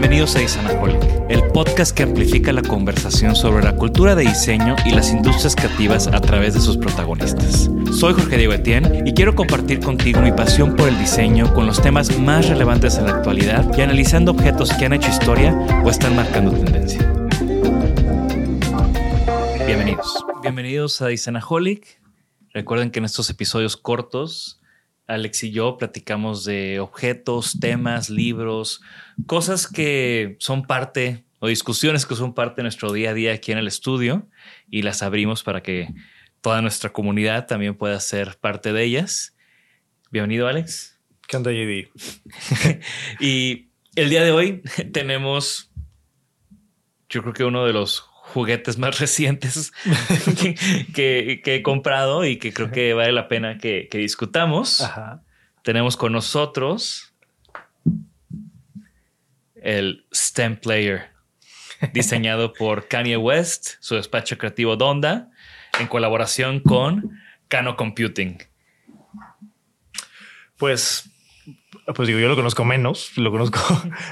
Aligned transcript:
Bienvenidos 0.00 0.36
a 0.36 0.42
Isanaholic, 0.42 1.02
el 1.28 1.42
podcast 1.48 1.92
que 1.92 2.04
amplifica 2.04 2.52
la 2.52 2.62
conversación 2.62 3.34
sobre 3.34 3.64
la 3.64 3.74
cultura 3.74 4.14
de 4.14 4.22
diseño 4.22 4.76
y 4.84 4.92
las 4.92 5.10
industrias 5.10 5.56
creativas 5.56 6.06
a 6.06 6.20
través 6.20 6.54
de 6.54 6.60
sus 6.60 6.76
protagonistas. 6.76 7.68
Soy 7.92 8.14
Jorge 8.14 8.36
Diego 8.36 8.52
Etienne 8.52 9.02
y 9.04 9.12
quiero 9.12 9.34
compartir 9.34 9.80
contigo 9.80 10.20
mi 10.20 10.30
pasión 10.30 10.76
por 10.76 10.88
el 10.88 10.96
diseño 11.00 11.52
con 11.52 11.66
los 11.66 11.82
temas 11.82 12.16
más 12.16 12.48
relevantes 12.48 12.96
en 12.96 13.06
la 13.06 13.16
actualidad 13.16 13.76
y 13.76 13.80
analizando 13.80 14.30
objetos 14.30 14.72
que 14.72 14.84
han 14.84 14.92
hecho 14.92 15.10
historia 15.10 15.52
o 15.84 15.90
están 15.90 16.14
marcando 16.14 16.52
tendencia. 16.52 17.00
Bienvenidos. 19.66 20.24
Bienvenidos 20.42 21.02
a 21.02 21.10
Isanaholic. 21.10 22.00
Recuerden 22.54 22.92
que 22.92 23.00
en 23.00 23.04
estos 23.04 23.30
episodios 23.30 23.76
cortos 23.76 24.57
Alex 25.08 25.42
y 25.44 25.50
yo 25.50 25.78
platicamos 25.78 26.44
de 26.44 26.80
objetos, 26.80 27.58
temas, 27.58 28.10
libros, 28.10 28.82
cosas 29.26 29.66
que 29.66 30.36
son 30.38 30.66
parte 30.66 31.24
o 31.40 31.48
discusiones 31.48 32.04
que 32.04 32.14
son 32.14 32.34
parte 32.34 32.56
de 32.56 32.64
nuestro 32.64 32.92
día 32.92 33.10
a 33.10 33.14
día 33.14 33.32
aquí 33.32 33.50
en 33.50 33.58
el 33.58 33.66
estudio 33.66 34.28
y 34.70 34.82
las 34.82 35.02
abrimos 35.02 35.42
para 35.42 35.62
que 35.62 35.94
toda 36.42 36.60
nuestra 36.60 36.92
comunidad 36.92 37.46
también 37.46 37.74
pueda 37.74 37.98
ser 38.00 38.36
parte 38.38 38.72
de 38.72 38.84
ellas. 38.84 39.34
Bienvenido, 40.10 40.46
Alex. 40.46 40.98
¿Qué 41.26 41.36
onda, 41.38 41.52
JD? 41.52 41.88
y 43.20 43.70
el 43.94 44.10
día 44.10 44.22
de 44.22 44.30
hoy 44.30 44.62
tenemos, 44.92 45.70
yo 47.08 47.22
creo 47.22 47.32
que 47.32 47.44
uno 47.44 47.64
de 47.64 47.72
los 47.72 48.07
juguetes 48.38 48.78
más 48.78 48.98
recientes 49.00 49.72
que, 50.94 51.42
he 51.44 51.62
comprado 51.62 52.24
y 52.24 52.36
que 52.36 52.52
creo 52.52 52.70
que 52.70 52.94
vale 52.94 53.10
la 53.10 53.26
pena 53.26 53.58
que, 53.58 53.88
discutamos. 53.92 54.88
Tenemos 55.62 55.96
con 55.96 56.12
nosotros 56.12 57.12
el 59.56 60.06
STEM 60.14 60.56
Player, 60.56 61.08
diseñado 61.92 62.52
por 62.52 62.86
Kanye 62.86 63.16
West, 63.16 63.74
su 63.80 63.96
despacho 63.96 64.38
creativo 64.38 64.76
Donda, 64.76 65.30
en 65.80 65.88
colaboración 65.88 66.60
con 66.60 67.18
Cano 67.48 67.76
Computing. 67.76 68.38
Pues 70.56 71.10
pues 71.94 72.06
digo, 72.06 72.20
yo 72.20 72.28
lo 72.28 72.36
conozco 72.36 72.64
menos, 72.64 73.16
lo 73.16 73.30
conozco, 73.30 73.60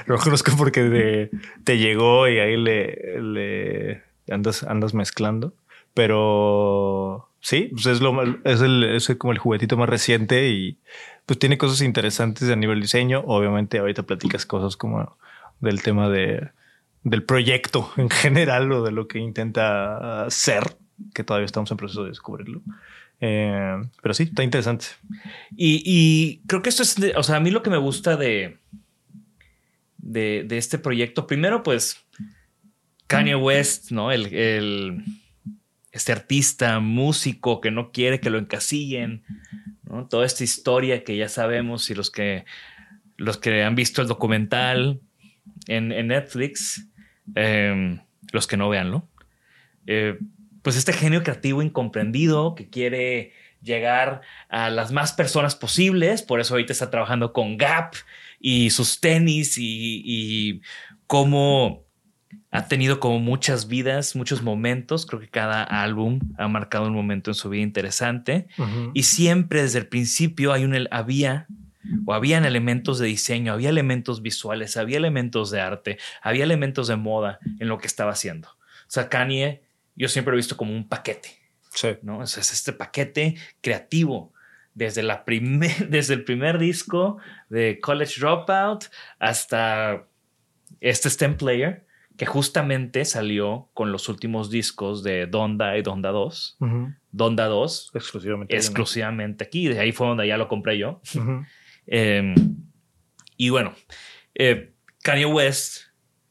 lo 0.07 0.17
conozco 0.17 0.51
porque 0.57 1.29
te 1.63 1.77
llegó 1.77 2.27
y 2.27 2.39
ahí 2.39 2.57
le, 2.57 4.03
andas, 4.31 4.63
andas 4.63 4.93
mezclando. 4.93 5.53
Pero 5.93 7.29
sí, 7.41 7.69
pues 7.71 7.87
es, 7.87 8.01
lo, 8.01 8.21
es, 8.43 8.61
es 8.61 9.17
como 9.17 9.33
el 9.33 9.39
juguetito 9.39 9.77
más 9.77 9.89
reciente 9.89 10.49
y 10.49 10.77
pues 11.25 11.39
tiene 11.39 11.57
cosas 11.57 11.81
interesantes 11.81 12.49
a 12.49 12.55
nivel 12.55 12.81
diseño. 12.81 13.23
Obviamente 13.25 13.79
ahorita 13.79 14.03
platicas 14.03 14.45
cosas 14.45 14.77
como 14.77 15.17
del 15.59 15.81
tema 15.81 16.09
de, 16.09 16.49
del 17.03 17.23
proyecto 17.23 17.91
en 17.97 18.09
general 18.09 18.71
o 18.71 18.83
de 18.83 18.91
lo 18.91 19.07
que 19.07 19.19
intenta 19.19 20.25
ser, 20.29 20.77
que 21.13 21.23
todavía 21.23 21.45
estamos 21.45 21.71
en 21.71 21.77
proceso 21.77 22.03
de 22.03 22.09
descubrirlo. 22.09 22.61
Eh, 23.19 23.81
pero 24.01 24.13
sí, 24.13 24.23
está 24.23 24.43
interesante. 24.43 24.85
Y, 25.55 26.41
creo 26.47 26.61
que 26.61 26.69
esto 26.69 26.83
es, 26.83 26.95
o 27.15 27.23
sea, 27.23 27.37
a 27.37 27.39
mí 27.39 27.49
lo 27.49 27.63
que 27.63 27.71
me 27.71 27.77
gusta 27.77 28.15
de, 28.15 28.59
de 29.97 30.57
este 30.57 30.77
proyecto, 30.77 31.25
primero 31.25 31.63
pues 31.63 32.06
Kanye 33.17 33.35
West, 33.35 33.91
¿no? 33.91 34.11
El, 34.11 35.03
este 35.91 36.11
artista, 36.11 36.79
músico 36.79 37.61
que 37.61 37.71
no 37.71 37.91
quiere 37.91 38.19
que 38.19 38.29
lo 38.29 38.37
encasillen, 38.37 39.23
¿no? 39.83 40.07
Toda 40.07 40.25
esta 40.25 40.43
historia 40.43 41.03
que 41.03 41.17
ya 41.17 41.27
sabemos 41.27 41.89
y 41.89 41.95
los 41.95 42.11
que, 42.11 42.45
los 43.15 43.37
que 43.37 43.63
han 43.63 43.75
visto 43.75 44.01
el 44.01 44.07
documental 44.07 45.01
en, 45.67 45.89
Netflix, 46.07 46.87
em, 47.35 47.99
los 48.31 48.45
que 48.45 48.57
no 48.57 48.69
veanlo, 48.69 49.07
eh, 49.87 50.19
pues 50.61 50.75
este 50.75 50.93
genio 50.93 51.23
creativo 51.23 51.61
incomprendido 51.63 52.53
que 52.53 52.69
quiere 52.69 53.31
llegar 53.63 54.21
a 54.49 54.69
las 54.69 54.91
más 54.91 55.13
personas 55.13 55.55
posibles, 55.55 56.21
por 56.21 56.39
eso 56.39 56.53
ahorita 56.53 56.73
está 56.73 56.91
trabajando 56.91 57.33
con 57.33 57.57
Gap 57.57 57.95
y 58.39 58.69
sus 58.69 58.99
tenis 58.99 59.57
y, 59.57 60.03
y 60.05 60.61
cómo 61.07 61.86
ha 62.49 62.67
tenido 62.67 62.99
como 62.99 63.19
muchas 63.19 63.67
vidas, 63.67 64.15
muchos 64.15 64.41
momentos. 64.41 65.05
Creo 65.05 65.19
que 65.19 65.27
cada 65.27 65.63
álbum 65.63 66.19
ha 66.37 66.47
marcado 66.47 66.87
un 66.87 66.93
momento 66.93 67.31
en 67.31 67.35
su 67.35 67.49
vida 67.49 67.63
interesante. 67.63 68.47
Y 68.93 69.03
siempre 69.03 69.63
desde 69.63 69.79
el 69.79 69.87
principio 69.87 70.53
hay 70.53 70.63
un, 70.63 70.87
había 70.91 71.47
o 72.05 72.13
habían 72.13 72.45
elementos 72.45 72.99
de 72.99 73.07
diseño, 73.07 73.53
había 73.53 73.69
elementos 73.69 74.21
visuales, 74.21 74.77
había 74.77 74.97
elementos 74.97 75.51
de 75.51 75.61
arte, 75.61 75.97
había 76.21 76.43
elementos 76.43 76.87
de 76.87 76.95
moda 76.95 77.39
en 77.59 77.67
lo 77.67 77.77
que 77.77 77.87
estaba 77.87 78.11
haciendo. 78.11 78.49
O 78.49 78.89
sea, 78.89 79.09
Kanye, 79.09 79.63
yo 79.95 80.07
siempre 80.07 80.31
lo 80.31 80.35
he 80.35 80.39
visto 80.39 80.57
como 80.57 80.73
un 80.73 80.87
paquete. 80.87 81.29
Sí. 81.73 81.89
¿no? 82.01 82.23
es 82.23 82.37
este 82.37 82.73
paquete 82.73 83.35
creativo. 83.61 84.33
Desde, 84.73 85.01
la 85.01 85.23
desde 85.89 86.13
el 86.13 86.23
primer 86.23 86.59
disco 86.59 87.17
de 87.49 87.79
College 87.79 88.19
Dropout 88.19 88.85
hasta 89.17 90.05
este 90.81 91.09
STEM 91.09 91.35
Player, 91.35 91.86
que 92.17 92.25
justamente 92.25 93.05
salió 93.05 93.69
con 93.73 93.91
los 93.91 94.09
últimos 94.09 94.49
discos 94.49 95.03
de 95.03 95.27
Donda 95.27 95.77
y 95.77 95.83
Donda 95.83 96.09
2. 96.09 96.57
Donda 97.11 97.45
2. 97.45 97.91
Exclusivamente. 97.93 98.55
Exclusivamente 98.55 99.43
aquí. 99.43 99.67
De 99.67 99.79
ahí 99.79 99.91
fue 99.91 100.07
donde 100.07 100.27
ya 100.27 100.37
lo 100.37 100.47
compré 100.47 100.77
yo. 100.77 101.01
Em, 101.89 102.35
y 103.37 103.47
bueno, 103.47 103.73
eh, 104.35 104.73
Kanye 105.03 105.25
West, 105.25 105.83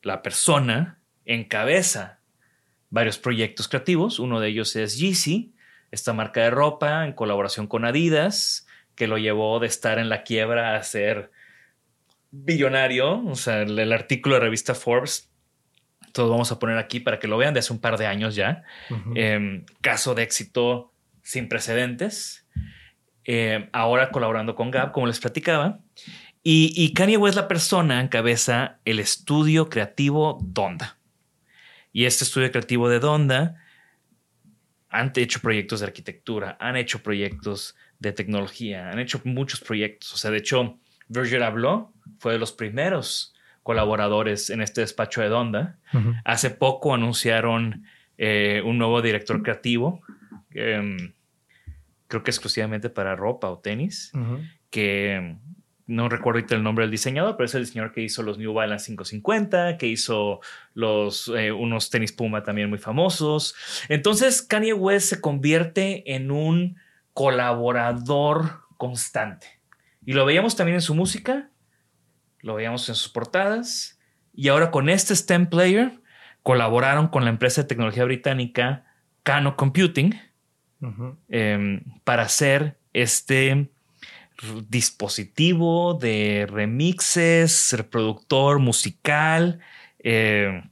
la 0.02 0.20
persona, 0.20 1.00
encabeza 1.24 2.20
varios 2.90 3.16
proyectos 3.16 3.66
creativos. 3.66 4.18
Uno 4.18 4.38
de 4.38 4.48
ellos 4.48 4.76
es 4.76 4.98
Yeezy, 4.98 5.54
esta 5.90 6.12
marca 6.12 6.42
de 6.42 6.50
ropa 6.50 7.06
en 7.06 7.14
colaboración 7.14 7.68
con 7.68 7.86
Adidas, 7.86 8.66
que 8.96 9.06
lo 9.06 9.16
llevó 9.16 9.58
de 9.60 9.66
estar 9.66 9.98
en 9.98 10.10
la 10.10 10.24
quiebra 10.24 10.76
a 10.76 10.82
ser 10.82 11.30
billonario. 12.30 13.24
O 13.24 13.34
sea, 13.34 13.62
el 13.62 13.92
artículo 13.94 14.34
de 14.34 14.42
revista 14.42 14.74
Forbes 14.74 15.30
todos 16.16 16.30
vamos 16.30 16.50
a 16.50 16.58
poner 16.58 16.78
aquí 16.78 16.98
para 16.98 17.18
que 17.18 17.28
lo 17.28 17.36
vean 17.36 17.52
de 17.52 17.60
hace 17.60 17.74
un 17.74 17.78
par 17.78 17.98
de 17.98 18.06
años 18.06 18.34
ya. 18.34 18.64
Em, 19.14 19.66
caso 19.82 20.14
de 20.14 20.22
éxito 20.22 20.90
sin 21.22 21.46
precedentes. 21.46 22.46
Em, 23.24 23.68
ahora 23.72 24.10
colaborando 24.10 24.54
con 24.54 24.70
Gap, 24.70 24.92
como 24.92 25.06
les 25.06 25.20
platicaba. 25.20 25.80
Y, 26.42 26.72
y 26.74 26.94
Kanye 26.94 27.18
West, 27.18 27.36
la 27.36 27.48
persona, 27.48 28.00
encabeza 28.00 28.78
el 28.86 28.98
estudio 28.98 29.68
creativo 29.68 30.38
Donda. 30.42 30.96
Y 31.92 32.06
este 32.06 32.24
estudio 32.24 32.50
creativo 32.50 32.88
de 32.88 32.98
Donda 32.98 33.56
han 34.88 35.12
hecho 35.16 35.40
proyectos 35.40 35.80
de 35.80 35.86
arquitectura, 35.86 36.56
han 36.60 36.76
hecho 36.76 37.02
proyectos 37.02 37.76
de 37.98 38.12
tecnología, 38.12 38.88
han 38.88 38.98
hecho 39.00 39.20
muchos 39.24 39.60
proyectos. 39.60 40.14
O 40.14 40.16
sea, 40.16 40.30
de 40.30 40.38
hecho, 40.38 40.78
Virgil 41.08 41.42
Abloh 41.42 41.92
fue 42.18 42.32
de 42.32 42.38
los 42.38 42.52
primeros 42.52 43.34
colaboradores 43.66 44.50
en 44.50 44.62
este 44.62 44.82
despacho 44.82 45.22
de 45.22 45.28
Donda. 45.28 45.76
Hace 46.24 46.50
poco 46.50 46.94
anunciaron 46.94 47.84
eh, 48.16 48.62
un 48.64 48.78
nuevo 48.78 49.02
director 49.02 49.42
creativo, 49.42 50.02
em, 50.52 51.14
creo 52.06 52.22
que 52.22 52.30
exclusivamente 52.30 52.90
para 52.90 53.16
ropa 53.16 53.50
o 53.50 53.58
tenis, 53.58 54.12
que 54.70 55.34
no 55.88 56.08
recuerdo 56.08 56.38
ahorita 56.38 56.54
el 56.54 56.62
nombre 56.62 56.84
del 56.84 56.92
diseñador, 56.92 57.36
pero 57.36 57.46
es 57.46 57.56
el 57.56 57.64
diseñador 57.64 57.92
que 57.92 58.02
hizo 58.02 58.22
los 58.22 58.38
New 58.38 58.52
Balance 58.52 58.86
550, 58.86 59.78
que 59.78 59.88
hizo 59.88 60.40
los, 60.74 61.26
eh, 61.36 61.50
unos 61.50 61.90
tenis 61.90 62.12
Puma 62.12 62.44
también 62.44 62.68
muy 62.68 62.78
famosos. 62.78 63.56
Entonces 63.88 64.42
Kanye 64.42 64.74
West 64.74 65.08
se 65.08 65.20
convierte 65.20 66.14
en 66.14 66.30
un 66.30 66.76
colaborador 67.14 68.60
constante. 68.76 69.48
Y 70.04 70.12
lo 70.12 70.24
veíamos 70.24 70.54
también 70.54 70.76
en 70.76 70.82
su 70.82 70.94
música, 70.94 71.50
lo 72.46 72.54
veíamos 72.54 72.88
en 72.88 72.94
sus 72.94 73.10
portadas, 73.10 73.98
y 74.32 74.48
ahora 74.48 74.70
con 74.70 74.88
este 74.88 75.16
STEM 75.16 75.48
Player 75.48 76.00
colaboraron 76.42 77.08
con 77.08 77.24
la 77.24 77.30
empresa 77.30 77.62
de 77.62 77.68
tecnología 77.68 78.04
británica 78.04 78.84
Cano 79.24 79.56
Computing 79.56 80.14
em, 81.28 81.82
para 82.04 82.22
hacer 82.22 82.78
este 82.92 83.68
dispositivo 84.68 85.94
de 85.94 86.46
remixes, 86.48 87.72
reproductor 87.76 88.60
musical, 88.60 89.58
eh, 89.98 90.62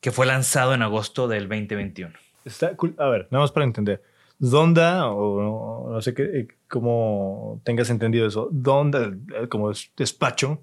que 0.00 0.10
fue 0.10 0.26
lanzado 0.26 0.74
en 0.74 0.82
agosto 0.82 1.28
del 1.28 1.48
2021. 1.48 2.12
Está 2.44 2.76
cool. 2.76 2.94
A 2.98 3.08
ver, 3.08 3.28
nada 3.30 3.42
más 3.42 3.52
para 3.52 3.64
entender. 3.64 4.02
Donda, 4.38 5.08
o 5.08 5.90
no, 5.90 6.02
sé 6.02 6.12
qué, 6.12 6.48
cómo 6.68 7.60
tengas 7.64 7.90
entendido 7.90 8.26
eso, 8.26 8.48
Donda, 8.52 9.04
eh, 9.04 9.48
como 9.48 9.72
despacho, 9.96 10.62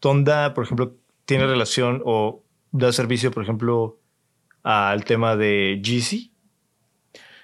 Donda, 0.00 0.54
por 0.54 0.64
ejemplo, 0.64 0.96
tiene 1.24 1.46
relación 1.46 2.02
o 2.04 2.42
da 2.72 2.92
servicio, 2.92 3.30
por 3.30 3.42
ejemplo, 3.42 3.98
al 4.62 5.04
tema 5.04 5.36
de 5.36 5.80
GC. 5.82 6.30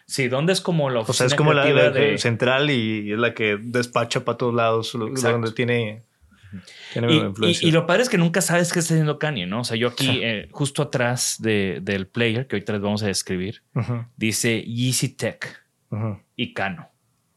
Sí, 0.06 0.28
¿dónde 0.28 0.54
es 0.54 0.60
como 0.60 0.88
la 0.88 1.00
oficina? 1.00 1.12
O 1.12 1.14
sea, 1.14 1.26
es 1.26 1.34
como 1.34 1.52
la, 1.52 1.90
de... 1.90 2.16
central 2.16 2.70
y 2.70 3.12
es 3.12 3.18
la 3.18 3.34
que 3.34 3.58
despacha 3.60 4.24
para 4.24 4.38
todos 4.38 4.54
lados, 4.54 4.92
donde 4.92 5.52
tiene, 5.52 6.04
tiene 6.92 7.12
y, 7.12 7.16
influencia. 7.18 7.68
Y, 7.68 7.72
lo 7.72 7.86
padre 7.86 8.04
es 8.04 8.08
que 8.08 8.16
nunca 8.16 8.40
sabes 8.40 8.72
qué 8.72 8.78
está 8.78 8.94
haciendo 8.94 9.18
Kanye, 9.18 9.46
¿no? 9.46 9.60
O 9.60 9.64
sea, 9.64 9.76
yo 9.76 9.88
aquí, 9.88 10.20
eh, 10.22 10.48
justo 10.50 10.82
atrás 10.82 11.36
de, 11.40 11.80
del 11.82 12.06
player, 12.06 12.46
que 12.46 12.56
ahorita 12.56 12.72
les 12.72 12.82
vamos 12.82 13.02
a 13.02 13.06
describir, 13.06 13.62
dice 14.16 14.62
Yeezy 14.62 15.10
Tech 15.10 15.62
y 16.36 16.54
Cano. 16.54 16.88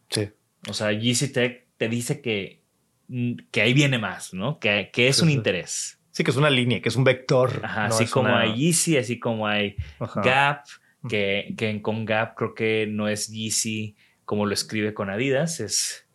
Sí. 0.10 0.30
O 0.69 0.74
sea, 0.74 0.92
Yeezy 0.92 1.30
Tech 1.30 1.68
te 1.78 1.90
dice 1.90 2.22
que, 2.22 2.62
mm, 3.08 3.34
que 3.52 3.62
ahí 3.62 3.74
viene 3.74 3.98
más, 3.98 4.34
¿no? 4.34 4.60
Que, 4.60 4.90
que 4.94 5.08
es 5.08 5.22
un 5.22 5.30
interés. 5.30 6.00
Sí, 6.12 6.24
que 6.24 6.31
es 6.31 6.38
una 6.38 6.50
línea, 6.50 6.81
que 6.81 6.90
es 6.90 6.96
un 6.96 7.04
vector. 7.04 7.62
Ajá, 7.63 7.86
así 7.86 8.06
como 8.06 8.36
hay 8.36 8.54
Yeezy, 8.56 8.98
así 8.98 9.19
como 9.19 9.48
hay 9.48 9.75
Gap, 10.24 10.66
que, 11.10 11.54
que, 11.58 11.69
en 11.69 11.81
con 11.81 12.06
Gap 12.06 12.36
creo 12.36 12.54
que 12.54 12.86
no 12.88 13.08
es 13.08 13.28
Yeezy 13.28 13.96
como 14.31 14.46
lo 14.46 14.54
escribe 14.54 14.94
con 14.94 15.10
Adidas, 15.10 15.60
es 15.60 16.08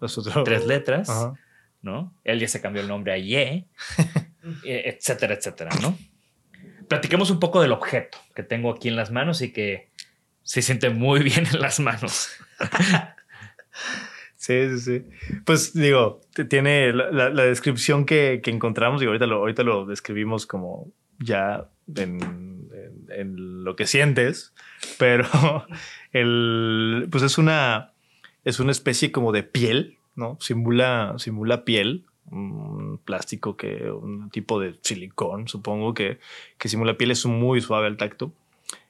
tres 0.45 0.65
letras, 0.65 1.11
¿no? 1.83 2.15
Él 2.25 2.41
ya 2.41 2.49
se 2.49 2.63
cambió 2.63 2.81
el 2.81 2.89
nombre 2.89 3.13
a 3.13 3.19
Ye, 3.19 3.67
e, 4.65 4.89
etcétera, 4.89 5.35
etcétera, 5.35 5.71
¿no? 5.83 5.99
Platiquemos 6.89 7.31
un 7.31 7.41
poco 7.41 7.61
del 7.61 7.73
objeto 7.73 8.17
que 8.35 8.43
tengo 8.43 8.71
aquí 8.71 8.89
en 8.89 8.97
las 8.97 9.11
manos 9.11 9.43
y 9.43 9.53
que 9.53 9.91
se 10.43 10.63
siente 10.63 10.89
muy 10.89 11.23
bien 11.25 11.47
en 11.47 11.61
las 11.61 11.79
manos. 11.79 12.31
Sí, 14.47 14.69
sí, 14.71 14.79
sí. 14.79 15.05
Pues 15.45 15.75
digo, 15.75 16.21
tiene 16.49 16.93
la, 16.93 17.31
descripción 17.31 18.05
que, 18.07 18.41
encontramos 18.45 19.03
y 19.03 19.07
ahorita 19.07 19.27
lo, 19.27 19.39
ahorita 19.39 19.65
lo 19.65 19.87
describimos 19.87 20.47
como 20.47 20.93
ya 21.19 21.69
en, 21.97 22.69
lo 23.65 23.75
que 23.75 23.89
sientes, 23.89 24.55
pero 25.01 25.27
el, 26.13 27.09
pues 27.11 27.25
es 27.25 27.39
una, 27.39 27.91
es 28.45 28.61
una 28.61 28.71
especie 28.71 29.11
como 29.11 29.33
de 29.33 29.43
piel, 29.43 29.99
¿no? 30.15 30.39
Simula, 30.41 31.15
simula 31.19 31.65
piel, 31.65 32.05
un 32.31 33.01
plástico 33.05 33.57
que, 33.57 33.91
un 33.91 34.31
tipo 34.31 34.61
de 34.61 34.77
silicón, 34.81 35.49
supongo 35.49 35.93
que, 35.93 36.21
que 36.57 36.69
simula 36.69 36.97
piel, 36.97 37.11
es 37.11 37.27
muy 37.27 37.61
suave 37.61 37.89
al 37.89 37.97
tacto. 37.97 38.33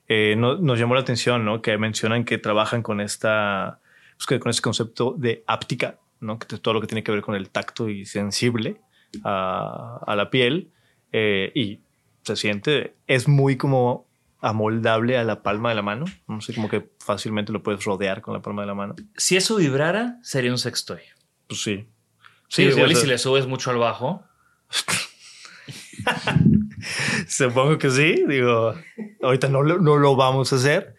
Eh, 0.07 0.37
nos 0.37 0.79
llamó 0.79 0.97
la 0.97 1.01
atención, 1.01 1.47
¿no? 1.47 1.63
Que 1.63 1.79
mencionan 1.79 2.27
que 2.27 2.37
trabajan 2.37 2.83
con 2.83 3.01
esta 3.01 3.81
pues, 4.17 4.41
con 4.41 4.51
ese 4.51 4.63
concepto 4.63 5.15
de 5.17 5.45
áptica, 5.47 5.99
¿no? 6.21 6.39
que 6.39 6.47
todo 6.59 6.75
lo 6.75 6.81
que 6.81 6.87
tiene 6.87 7.03
que 7.03 7.13
ver 7.13 7.23
con 7.23 7.35
el 7.35 7.51
tacto 7.51 7.89
y 7.89 8.07
sensible 8.07 8.81
a, 9.25 10.15
la 10.17 10.31
piel 10.31 10.71
eh, 11.13 11.53
y 11.55 11.81
se 12.23 12.37
siente, 12.37 12.95
es 13.07 13.29
muy 13.29 13.57
como 13.57 14.07
amoldable 14.41 15.19
a 15.19 15.25
la 15.25 15.43
palma 15.43 15.71
de 15.71 15.75
la 15.75 15.83
mano, 15.83 16.05
no 16.29 16.41
sé, 16.41 16.55
como 16.55 16.69
que 16.69 16.89
fácilmente 16.99 17.53
lo 17.53 17.63
puedes 17.63 17.85
rodear 17.85 18.21
con 18.21 18.35
la 18.35 18.43
palma 18.43 18.63
de 18.63 18.69
la 18.69 18.75
mano. 18.75 18.95
Si 19.17 19.37
eso 19.37 19.57
vibrara, 19.57 20.19
sería 20.23 20.51
un 20.51 20.59
sextoy. 20.59 21.01
Pues 21.47 21.63
sí. 21.63 21.89
Sí, 22.49 22.63
igual 22.63 22.93
y 22.93 22.97
si 22.97 23.07
le 23.07 23.19
subes 23.19 23.47
mucho 23.47 23.71
al 23.71 23.79
bajo. 23.79 24.23
Supongo 27.29 27.79
que 27.79 27.91
sí, 27.91 28.25
digo, 28.29 28.75
ahorita 29.23 29.49
no, 29.49 29.63
no 29.63 29.97
lo 29.97 30.17
vamos 30.17 30.53
a 30.53 30.57
hacer, 30.57 30.97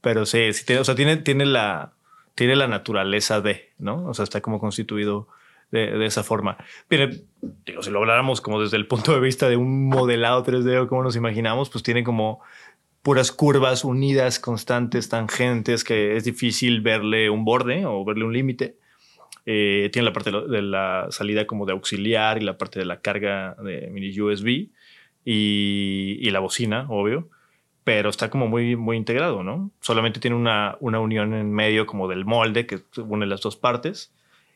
pero 0.00 0.26
sí, 0.26 0.52
sí 0.52 0.64
tiene, 0.66 0.80
o 0.80 0.84
sea, 0.84 0.94
tiene, 0.94 1.16
tiene 1.18 1.46
la, 1.46 1.94
tiene 2.34 2.56
la 2.56 2.68
naturaleza 2.68 3.40
de, 3.40 3.70
¿no? 3.78 4.06
O 4.06 4.14
sea, 4.14 4.24
está 4.24 4.40
como 4.40 4.58
constituido 4.58 5.28
de, 5.70 6.04
esa 6.04 6.22
forma. 6.22 6.56
Tiene, 6.88 7.22
digo, 7.64 7.82
si 7.82 7.90
lo 7.90 8.00
habláramos 8.00 8.40
como 8.40 8.60
desde 8.60 8.76
el 8.76 8.86
punto 8.86 9.12
de 9.12 9.20
vista 9.20 9.48
de 9.48 9.56
un 9.56 9.88
modelado 9.88 10.44
3D 10.44 10.82
o 10.82 10.88
como 10.88 11.02
nos 11.02 11.16
imaginamos, 11.16 11.70
pues 11.70 11.82
tiene 11.84 12.02
como 12.04 12.40
puras 13.02 13.32
curvas 13.32 13.84
unidas, 13.84 14.38
constantes, 14.38 15.08
tangentes, 15.08 15.84
que 15.84 16.16
es 16.16 16.24
difícil 16.24 16.80
verle 16.80 17.30
un 17.30 17.44
borde 17.44 17.86
o 17.86 18.04
verle 18.04 18.24
un 18.24 18.32
límite. 18.32 18.76
Eh, 19.46 19.88
tiene 19.92 20.06
la 20.06 20.12
parte 20.12 20.30
de 20.30 20.62
la 20.62 21.06
salida 21.10 21.46
como 21.46 21.64
de 21.66 21.72
auxiliar 21.72 22.40
y 22.40 22.44
la 22.44 22.58
parte 22.58 22.78
de 22.78 22.84
la 22.84 23.00
carga 23.00 23.56
de 23.62 23.88
mini 23.90 24.18
USB 24.20 24.68
y, 25.24 26.18
y 26.20 26.30
la 26.30 26.40
bocina, 26.40 26.86
obvio 26.88 27.30
pero 27.84 28.10
está 28.10 28.30
como 28.30 28.48
muy, 28.48 28.76
muy 28.76 28.96
integrado, 28.96 29.42
¿no? 29.42 29.70
Solamente 29.80 30.20
tiene 30.20 30.36
una, 30.36 30.76
una 30.80 31.00
unión 31.00 31.34
en 31.34 31.52
medio 31.52 31.86
como 31.86 32.08
del 32.08 32.24
molde 32.24 32.66
que 32.66 32.80
une 32.98 33.26
las 33.26 33.40
dos 33.40 33.56
partes 33.56 34.12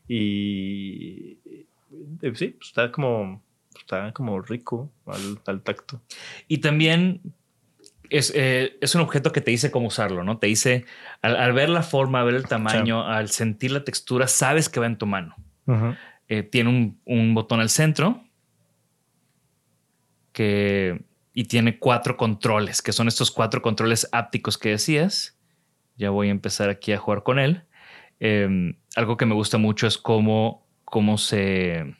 y 0.08 1.38
sí, 2.20 2.48
pues 2.48 2.68
está 2.68 2.90
como, 2.92 3.42
está 3.76 4.12
como 4.12 4.40
rico 4.40 4.90
al, 5.46 5.62
tacto. 5.62 6.00
Y 6.48 6.58
también 6.58 7.20
es, 8.10 8.32
eh, 8.34 8.76
es, 8.80 8.94
un 8.94 9.00
objeto 9.00 9.32
que 9.32 9.40
te 9.40 9.50
dice 9.50 9.70
cómo 9.70 9.88
usarlo, 9.88 10.24
¿no? 10.24 10.38
Te 10.38 10.46
dice, 10.46 10.84
al, 11.22 11.52
ver 11.52 11.68
la 11.68 11.82
forma, 11.82 12.22
ver 12.24 12.34
el 12.34 12.46
tamaño, 12.46 13.06
al 13.06 13.30
sentir 13.30 13.72
la 13.72 13.84
textura, 13.84 14.28
sabes 14.28 14.68
que 14.68 14.80
va 14.80 14.86
en 14.86 14.98
tu 14.98 15.06
mano. 15.06 15.36
Eh, 16.28 16.42
tiene 16.42 16.70
un, 16.70 17.00
un 17.06 17.34
botón 17.34 17.60
al 17.60 17.70
centro 17.70 18.22
que 20.32 21.02
y 21.34 21.44
tiene 21.44 21.78
cuatro 21.78 22.16
controles, 22.16 22.80
que 22.80 22.92
son 22.92 23.08
estos 23.08 23.32
cuatro 23.32 23.60
controles 23.60 24.08
ápticos 24.12 24.56
que 24.56 24.70
decías. 24.70 25.36
Ya 25.96 26.10
voy 26.10 26.28
a 26.28 26.30
empezar 26.30 26.70
aquí 26.70 26.92
a 26.92 26.98
jugar 26.98 27.24
con 27.24 27.40
él. 27.40 27.64
Em, 28.20 28.76
algo 28.94 29.16
que 29.16 29.26
me 29.26 29.34
gusta 29.34 29.58
mucho 29.58 29.88
es 29.88 29.98
cómo, 29.98 30.64
cómo, 30.84 31.18
se, 31.18 31.96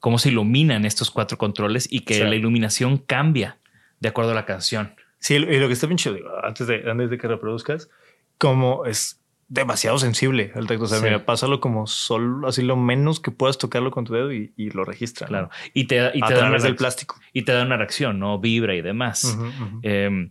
cómo 0.00 0.18
se 0.18 0.30
iluminan 0.30 0.84
estos 0.84 1.12
cuatro 1.12 1.38
controles 1.38 1.86
y 1.90 2.00
que 2.00 2.24
la 2.24 2.34
iluminación 2.34 2.98
cambia 2.98 3.58
de 4.00 4.08
acuerdo 4.08 4.32
a 4.32 4.34
la 4.34 4.44
canción. 4.44 4.96
Sí, 5.20 5.36
y 5.36 5.38
lo 5.38 5.68
que 5.68 5.72
está 5.72 5.86
bien 5.86 5.96
chido, 5.96 6.18
antes 6.44 6.66
de, 6.66 6.90
antes 6.90 7.10
de 7.10 7.16
que 7.16 7.28
reproduzcas, 7.28 7.88
como 8.36 8.84
es 8.84 9.23
demasiado 9.48 9.98
sensible 9.98 10.52
el 10.54 10.66
tacto. 10.66 10.84
O 10.84 10.86
sea, 10.86 11.00
mira, 11.00 11.24
pásalo 11.24 11.60
como 11.60 11.86
solo, 11.86 12.48
así 12.48 12.62
lo 12.62 12.76
menos 12.76 13.20
que 13.20 13.30
puedas 13.30 13.58
tocarlo 13.58 13.90
con 13.90 14.04
tu 14.04 14.14
dedo 14.14 14.32
y, 14.32 14.52
lo 14.56 14.84
registra. 14.84 15.26
Claro. 15.26 15.50
Y 15.72 15.84
te, 15.84 16.10
y 16.14 16.20
te 16.20 16.34
da 16.34 16.40
través 16.40 16.62
del 16.62 16.76
plástico. 16.76 17.20
Y 17.32 17.42
te 17.42 17.52
da 17.52 17.62
una 17.62 17.76
reacción, 17.76 18.18
¿no? 18.18 18.38
Vibra 18.38 18.74
y 18.74 18.82
demás. 18.82 19.38
Em, 19.82 20.30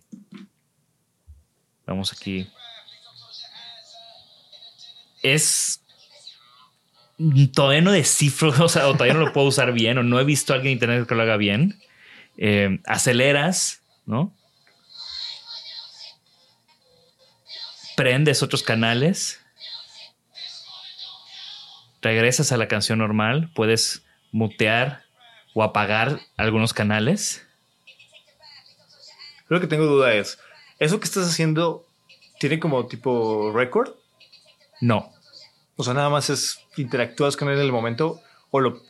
vamos 1.85 2.11
aquí. 2.13 2.47
Es. 5.21 5.81
Todavía 7.53 7.81
no 7.81 7.91
descifro, 7.91 8.49
o 8.59 8.67
sea, 8.67 8.87
o 8.87 8.93
todavía 8.93 9.13
no 9.13 9.21
lo 9.21 9.33
puedo 9.33 9.47
usar 9.47 9.71
bien, 9.71 9.97
o 9.97 10.03
no 10.03 10.19
he 10.19 10.23
visto 10.23 10.51
a 10.51 10.57
alguien 10.57 10.71
en 10.71 10.73
internet 10.73 11.07
que 11.07 11.15
lo 11.15 11.21
haga 11.21 11.37
bien. 11.37 11.79
Em, 12.37 12.81
aceleras, 12.85 13.83
¿no? 14.05 14.33
Prendes 17.95 18.43
otros 18.43 18.63
canales, 18.63 19.39
regresas 22.01 22.51
a 22.51 22.57
la 22.57 22.67
canción 22.67 22.99
normal, 22.99 23.49
puedes 23.55 24.03
mutear 24.31 25.03
o 25.53 25.63
apagar 25.63 26.19
algunos 26.37 26.73
canales. 26.73 27.45
Lo 29.47 29.59
que 29.59 29.67
tengo 29.67 29.85
duda 29.85 30.13
es, 30.13 30.39
¿eso 30.79 30.99
que 30.99 31.05
estás 31.05 31.27
haciendo 31.27 31.85
tiene 32.39 32.59
como 32.59 32.87
tipo 32.87 33.51
record? 33.53 33.93
No. 34.81 35.13
O 35.75 35.83
sea, 35.83 35.93
nada 35.93 36.09
más 36.09 36.29
es 36.29 36.59
interactúas 36.77 37.37
con 37.37 37.49
él 37.49 37.55
en 37.55 37.65
el 37.65 37.71
momento 37.71 38.19
o 38.51 38.59
lo 38.59 38.81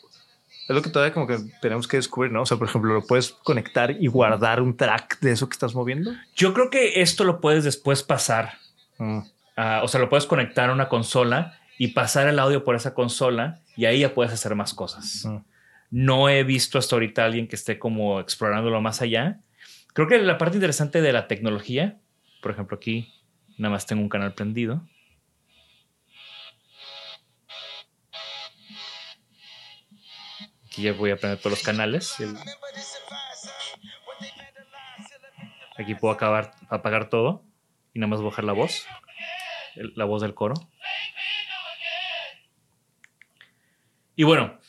Es 0.68 0.76
lo 0.76 0.82
que 0.82 0.90
todavía 0.90 1.14
como 1.14 1.28
que 1.28 1.38
tenemos 1.62 1.88
que 1.88 1.98
descubrir, 1.98 2.32
¿no? 2.32 2.44
O 2.44 2.46
sea, 2.46 2.58
por 2.58 2.68
ejemplo, 2.68 2.94
¿lo 2.94 3.06
puedes 3.06 3.32
conectar 3.32 3.92
y 3.92 4.08
guardar 4.08 4.62
un 4.62 4.78
track 4.78 5.20
de 5.20 5.34
eso 5.34 5.48
que 5.50 5.54
estás 5.54 5.76
moviendo? 5.76 6.14
Yo 6.36 6.54
creo 6.54 6.70
que 6.70 7.02
esto 7.02 7.26
lo 7.26 7.42
puedes 7.42 7.64
después 7.64 8.02
pasar. 8.02 8.63
Mm. 9.04 9.20
a- 9.56 9.82
o 9.84 9.88
sea, 9.88 10.00
lo 10.00 10.10
puedes 10.10 10.26
conectar 10.26 10.70
a 10.70 10.74
una 10.74 10.88
consola 10.90 11.60
y 11.78 11.90
pasar 11.90 12.28
el 12.28 12.40
audio 12.40 12.64
por 12.64 12.76
esa 12.76 12.94
consola 12.94 13.60
y 13.76 13.86
ahí 13.86 14.00
ya 14.00 14.14
puedes 14.14 14.32
hacer 14.34 14.56
más 14.56 14.74
cosas. 14.74 15.26
Mm. 15.26 15.38
No 15.92 16.30
he 16.30 16.44
visto 16.44 16.78
hasta 16.80 16.96
ahorita 16.96 17.22
a 17.22 17.26
alguien 17.26 17.48
que 17.48 17.56
esté 17.56 17.78
como 17.80 18.20
explorándolo 18.20 18.82
más 18.82 19.02
allá. 19.02 19.40
Creo 19.94 20.08
que 20.08 20.18
la 20.20 20.38
parte 20.38 20.58
interesante 20.58 21.02
de 21.02 21.14
la 21.14 21.28
tecnología, 21.28 22.00
por 22.42 22.52
ejemplo, 22.52 22.78
aquí 22.78 23.14
nada 23.58 23.72
más 23.74 23.86
tengo 23.86 24.02
un 24.02 24.10
canal 24.10 24.34
prendido. 24.34 24.82
Aquí 30.66 30.82
ya 30.84 30.94
voy 30.94 31.12
a 31.12 31.18
prender 31.18 31.40
todos 31.40 31.52
los 31.52 31.64
canales. 31.64 32.16
Aquí 35.78 35.96
puedo 35.96 36.14
acabar, 36.14 36.54
apagar 36.70 37.10
todo 37.10 37.44
y 37.94 38.00
nada 38.00 38.10
más 38.10 38.22
bajar 38.22 38.44
la 38.46 38.54
voz, 38.54 38.86
el- 39.76 39.94
la 39.96 40.06
voz 40.06 40.22
del 40.22 40.34
coro. 40.34 40.56
Y 44.16 44.24
bueno, 44.24 44.60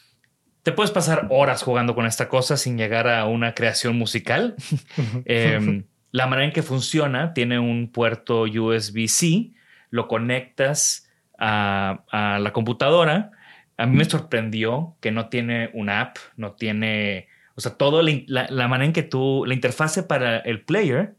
te 0.62 0.72
puedes 0.72 0.90
pasar 0.90 1.26
horas 1.30 1.62
jugando 1.62 1.94
con 1.94 2.06
esta 2.06 2.28
cosa 2.28 2.56
sin 2.56 2.78
llegar 2.78 3.08
a 3.08 3.26
una 3.26 3.54
creación 3.54 3.96
musical. 3.96 4.54
Em, 5.26 5.84
la 6.10 6.26
manera 6.26 6.46
en 6.46 6.52
que 6.52 6.62
funciona 6.62 7.34
tiene 7.34 7.58
un 7.58 7.90
puerto 7.90 8.42
USB-C, 8.44 9.50
lo 9.90 10.08
conectas 10.08 11.10
a, 11.38 12.04
a 12.10 12.38
la 12.38 12.52
computadora. 12.52 13.32
A 13.76 13.86
mí 13.86 13.96
me 13.96 14.04
sorprendió 14.04 14.96
que 15.00 15.10
no 15.10 15.28
tiene 15.28 15.70
una 15.74 16.00
app, 16.00 16.16
no 16.36 16.52
tiene, 16.52 17.26
o 17.56 17.60
sea, 17.60 17.76
todo 17.76 18.00
la 18.02 18.68
manera 18.68 18.84
en 18.86 18.92
que 18.92 19.02
tú, 19.02 19.44
la 19.46 19.54
interfase 19.54 20.04
para 20.04 20.38
el 20.38 20.62
player 20.64 21.16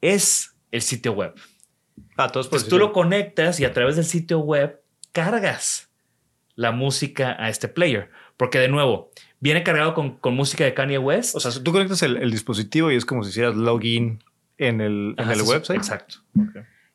es 0.00 0.56
el 0.70 0.82
sitio 0.82 1.12
web. 1.12 1.34
Ah, 2.16 2.28
todos 2.28 2.48
por 2.48 2.58
Entonces 2.58 2.68
tú 2.68 2.78
lo 2.78 2.92
conectas 2.92 3.60
y 3.60 3.64
a 3.64 3.72
través 3.72 3.96
del 3.96 4.04
sitio 4.04 4.40
web 4.40 4.80
cargas 5.12 5.88
la 6.54 6.72
música 6.72 7.36
a 7.38 7.48
este 7.48 7.68
player. 7.68 8.10
Porque 8.36 8.58
de 8.58 8.68
nuevo, 8.68 9.10
viene 9.40 9.62
cargado 9.62 9.94
con, 9.94 10.16
con 10.16 10.34
música 10.34 10.64
de 10.64 10.74
Kanye 10.74 10.98
West. 10.98 11.34
O 11.34 11.40
sea, 11.40 11.52
tú 11.62 11.72
conectas 11.72 12.02
el, 12.02 12.16
el 12.16 12.30
dispositivo 12.30 12.90
y 12.90 12.96
es 12.96 13.04
como 13.04 13.24
si 13.24 13.30
hicieras 13.30 13.54
login 13.54 14.22
en 14.58 14.80
el, 14.80 15.14
en 15.16 15.20
Ajá, 15.20 15.32
el 15.32 15.40
sí, 15.40 15.48
website. 15.48 15.78
Exacto. 15.78 16.18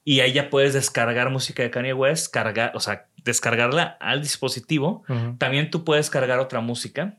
Y 0.06 0.20
ahí 0.20 0.34
ya 0.34 0.50
puedes 0.50 0.74
descargar 0.74 1.30
música 1.30 1.64
de 1.64 1.72
Kanye 1.72 1.94
West, 1.94 2.32
cargar, 2.32 2.74
o 2.76 2.80
sea, 2.80 3.08
descargarla 3.24 3.98
al 4.00 4.22
dispositivo. 4.22 5.04
Ujú. 5.08 5.38
También 5.38 5.70
tú 5.70 5.86
puedes 5.86 6.10
cargar 6.10 6.40
otra 6.40 6.60
música. 6.60 7.18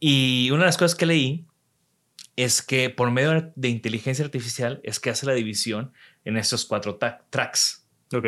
Y 0.00 0.50
una 0.50 0.60
de 0.60 0.66
las 0.66 0.78
cosas 0.78 0.94
que 0.94 1.06
leí 1.06 1.46
es 2.36 2.62
que 2.62 2.90
por 2.90 3.10
medio 3.10 3.52
de 3.54 3.68
inteligencia 3.68 4.24
artificial 4.24 4.80
es 4.82 5.00
que 5.00 5.10
hace 5.10 5.26
la 5.26 5.34
división 5.34 5.92
en 6.24 6.36
estos 6.36 6.64
cuatro 6.64 6.98
tracks. 7.30 7.86
Ok. 8.12 8.26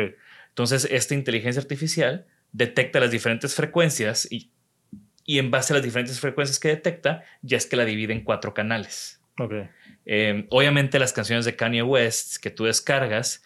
Entonces, 0.49 0.87
esta 0.89 1.13
inteligencia 1.13 1.61
artificial 1.61 2.25
detecta 2.51 2.99
las 2.99 3.11
diferentes 3.11 3.53
frecuencias 3.53 4.27
y, 4.31 4.51
y 5.25 5.39
en 5.39 5.51
base 5.51 5.73
a 5.73 5.75
las 5.75 5.83
diferentes 5.83 6.19
frecuencias 6.19 6.59
que 6.59 6.69
detecta, 6.69 7.23
ya 7.41 7.57
es 7.57 7.65
que 7.65 7.75
la 7.75 7.85
divide 7.85 8.13
en 8.13 8.23
cuatro 8.23 8.53
canales. 8.53 9.21
Ok. 9.39 9.53
Eh, 10.05 10.47
obviamente 10.49 10.99
las 10.99 11.13
canciones 11.13 11.45
de 11.45 11.55
Kanye 11.55 11.83
West 11.83 12.37
que 12.37 12.49
tú 12.49 12.63
descargas, 12.63 13.43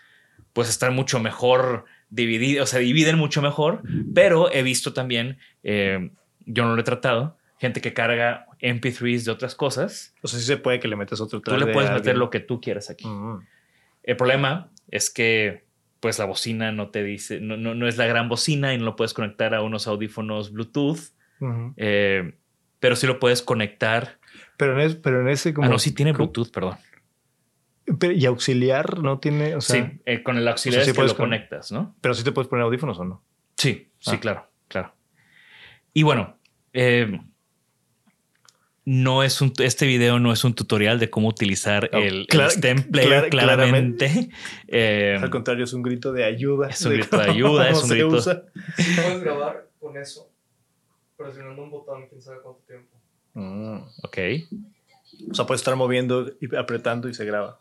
pues 0.53 0.69
están 0.69 0.93
mucho 0.93 1.19
mejor 1.19 1.85
divididas, 2.09 2.63
o 2.63 2.67
sea, 2.67 2.79
dividen 2.79 3.17
mucho 3.17 3.41
mejor, 3.41 3.81
pero 4.13 4.51
he 4.51 4.63
visto 4.63 4.93
también, 4.93 5.39
eh, 5.63 6.11
yo 6.45 6.65
no 6.65 6.75
lo 6.75 6.81
he 6.81 6.83
tratado, 6.83 7.37
gente 7.57 7.81
que 7.81 7.93
carga 7.93 8.45
MP3s 8.61 9.23
de 9.25 9.31
otras 9.31 9.55
cosas. 9.55 10.13
O 10.21 10.27
sea, 10.27 10.39
sí 10.39 10.45
se 10.45 10.57
puede 10.57 10.79
que 10.79 10.87
le 10.87 10.95
metas 10.95 11.19
otro 11.21 11.39
Tú 11.39 11.45
track 11.51 11.59
le 11.59 11.65
de 11.67 11.73
puedes 11.73 11.89
meter 11.89 11.99
alguien. 12.11 12.19
lo 12.19 12.29
que 12.29 12.39
tú 12.39 12.61
quieras 12.61 12.89
aquí. 12.89 13.05
Ujú. 13.07 13.41
El 14.03 14.17
problema 14.17 14.71
es 14.89 15.09
que 15.09 15.65
pues 15.99 16.17
la 16.17 16.25
bocina 16.25 16.71
no 16.71 16.89
te 16.89 17.03
dice, 17.03 17.39
no, 17.39 17.57
no, 17.57 17.75
no 17.75 17.87
es 17.87 17.97
la 17.97 18.07
gran 18.07 18.27
bocina 18.27 18.73
y 18.73 18.77
no 18.79 18.85
lo 18.85 18.95
puedes 18.95 19.13
conectar 19.13 19.53
a 19.53 19.61
unos 19.61 19.85
audífonos 19.87 20.51
Bluetooth, 20.51 20.99
eh, 21.77 22.33
pero 22.79 22.95
sí 22.95 23.05
lo 23.05 23.19
puedes 23.19 23.43
conectar. 23.43 24.17
Pero, 24.57 24.73
en 24.73 24.79
es- 24.79 24.95
pero 24.95 25.21
en 25.21 25.27
ese 25.27 25.53
como... 25.53 25.67
ah, 25.67 25.69
no, 25.69 25.77
sí 25.77 25.91
tiene 25.91 26.13
como- 26.13 26.25
Bluetooth, 26.31 26.51
perdón. 26.51 26.77
pero- 27.99 28.13
y 28.13 28.25
auxiliar 28.25 28.99
no 28.99 29.19
tiene... 29.19 29.55
O 29.55 29.61
sea, 29.61 29.85
sí, 29.91 30.01
eh, 30.05 30.23
con 30.23 30.37
el 30.37 30.47
auxiliar 30.47 30.81
o 30.81 30.85
sea, 30.85 30.85
sí 30.85 30.99
es 30.99 31.03
que 31.03 31.07
lo 31.11 31.15
con- 31.17 31.25
conectas, 31.27 31.71
¿no? 31.71 31.95
Pero 32.01 32.13
sí 32.15 32.23
te 32.23 32.31
puedes 32.31 32.47
poner 32.49 32.63
audífonos 32.65 32.97
o 32.99 33.05
no. 33.05 33.23
Sí, 33.57 33.91
sí, 33.99 34.11
Ah. 34.15 34.19
claro, 34.19 34.49
claro. 34.67 34.95
Y 35.93 36.01
bueno, 36.01 36.37
eh, 36.73 37.19
no 38.83 39.21
es 39.23 39.41
un, 39.41 39.53
este 39.59 39.85
video 39.85 40.17
no 40.19 40.33
es 40.33 40.43
un 40.43 40.53
tutorial 40.55 40.99
de 40.99 41.09
cómo 41.09 41.27
utilizar 41.27 41.89
Oh, 41.93 41.97
el, 41.97 42.21
el 42.21 42.27
clar- 42.27 42.49
stem 42.51 42.83
player 42.91 43.25
clar- 43.25 43.29
claramente. 43.29 44.29
Eh, 44.67 45.17
Al 45.21 45.29
contrario, 45.29 45.65
es 45.65 45.73
un 45.73 45.83
grito 45.83 46.11
de 46.11 46.23
ayuda. 46.23 46.69
Es 46.69 46.81
un 46.83 46.91
de 46.91 46.97
grito 46.97 47.17
de 47.17 47.23
ayuda, 47.29 47.69
es 47.69 47.77
un 47.83 47.89
grito- 47.89 48.07
usa. 48.07 48.43
Puedes 48.75 49.21
grabar 49.23 49.67
con 49.79 49.97
eso, 49.97 50.31
presionando 51.17 51.63
un 51.63 51.69
botón, 51.71 52.07
quién 52.09 52.21
sabe 52.21 52.37
cuánto 52.41 52.61
tiempo. 52.67 52.89
Mm. 53.33 53.77
ok. 54.03 54.17
O 55.29 55.33
sea, 55.35 55.45
puedes 55.45 55.61
estar 55.61 55.75
moviendo 55.75 56.31
y 56.41 56.55
apretando 56.55 57.07
y 57.07 57.13
se 57.13 57.23
graba. 57.25 57.59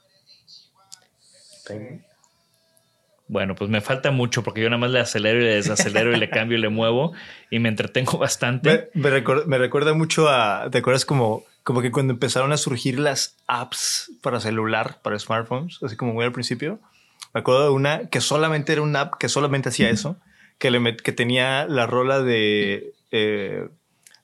Bueno, 3.30 3.54
pues 3.54 3.70
me 3.70 3.80
falta 3.80 4.10
mucho 4.10 4.42
porque 4.42 4.60
yo 4.60 4.68
nada 4.68 4.80
más 4.80 4.90
le 4.90 4.98
acelero 4.98 5.38
y 5.38 5.44
le 5.44 5.54
desacelero 5.54 6.12
y 6.12 6.18
le 6.18 6.28
cambio 6.30 6.58
y 6.58 6.60
le 6.60 6.68
muevo 6.68 7.12
y 7.48 7.60
me 7.60 7.68
entretengo 7.68 8.18
bastante. 8.18 8.90
Me, 8.92 9.02
me 9.02 9.10
recuerda, 9.10 9.44
me 9.46 9.56
recuerda 9.56 9.94
mucho 9.94 10.28
a. 10.28 10.68
¿Te 10.70 10.78
acuerdas 10.78 11.04
como, 11.04 11.44
como 11.62 11.80
que 11.80 11.92
cuando 11.92 12.12
empezaron 12.12 12.50
a 12.50 12.56
surgir 12.56 12.98
las 12.98 13.36
apps 13.46 14.10
para 14.20 14.40
celular, 14.40 14.98
para 15.02 15.16
smartphones, 15.16 15.78
así 15.82 15.94
como 15.94 16.12
muy 16.12 16.24
al 16.24 16.32
principio? 16.32 16.80
Me 17.32 17.40
acuerdo 17.40 17.62
de 17.62 17.70
una 17.70 18.08
que 18.08 18.20
solamente 18.20 18.72
era 18.72 18.82
una 18.82 19.02
app 19.02 19.14
que 19.14 19.28
solamente 19.28 19.68
hacía 19.68 19.90
eso, 19.90 20.16
que, 20.58 20.72
le 20.72 20.96
que 20.96 21.12
tenía 21.12 21.66
la 21.66 21.86
rola 21.86 22.20
de. 22.22 22.94
eh, 23.12 23.68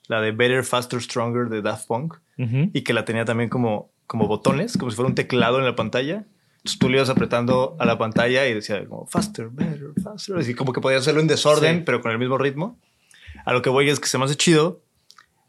la 0.09 0.21
de 0.21 0.31
Better, 0.31 0.63
Faster, 0.63 1.01
Stronger 1.01 1.49
de 1.49 1.61
Daft 1.61 1.87
Punk 1.87 2.15
y 2.37 2.81
que 2.81 2.93
la 2.93 3.03
tenía 3.03 3.25
también 3.25 3.49
como, 3.49 3.89
como 4.05 4.27
botones, 4.27 4.77
como 4.77 4.91
si 4.91 4.95
fuera 4.95 5.09
un 5.09 5.15
teclado 5.15 5.59
en 5.59 5.65
la 5.65 5.75
pantalla. 5.75 6.25
Entonces 6.67 6.79
tú 6.79 6.89
le 6.89 6.97
ibas 6.97 7.09
apretando 7.09 7.75
a 7.79 7.85
la 7.85 7.97
pantalla 7.97 8.47
y 8.47 8.53
decía 8.53 8.85
como 8.87 9.05
faster, 9.07 9.47
better, 9.49 9.89
faster. 10.03 10.37
Así 10.37 10.53
como 10.53 10.73
que 10.73 10.81
podías 10.81 11.01
hacerlo 11.01 11.21
en 11.21 11.27
desorden, 11.27 11.77
Sí. 11.77 11.83
pero 11.85 12.01
con 12.01 12.11
el 12.11 12.19
mismo 12.19 12.37
ritmo. 12.37 12.79
A 13.45 13.53
lo 13.53 13.61
que 13.61 13.69
voy 13.69 13.89
es 13.89 13.99
que 13.99 14.07
se 14.07 14.17
me 14.17 14.25
hace 14.25 14.35
chido, 14.35 14.81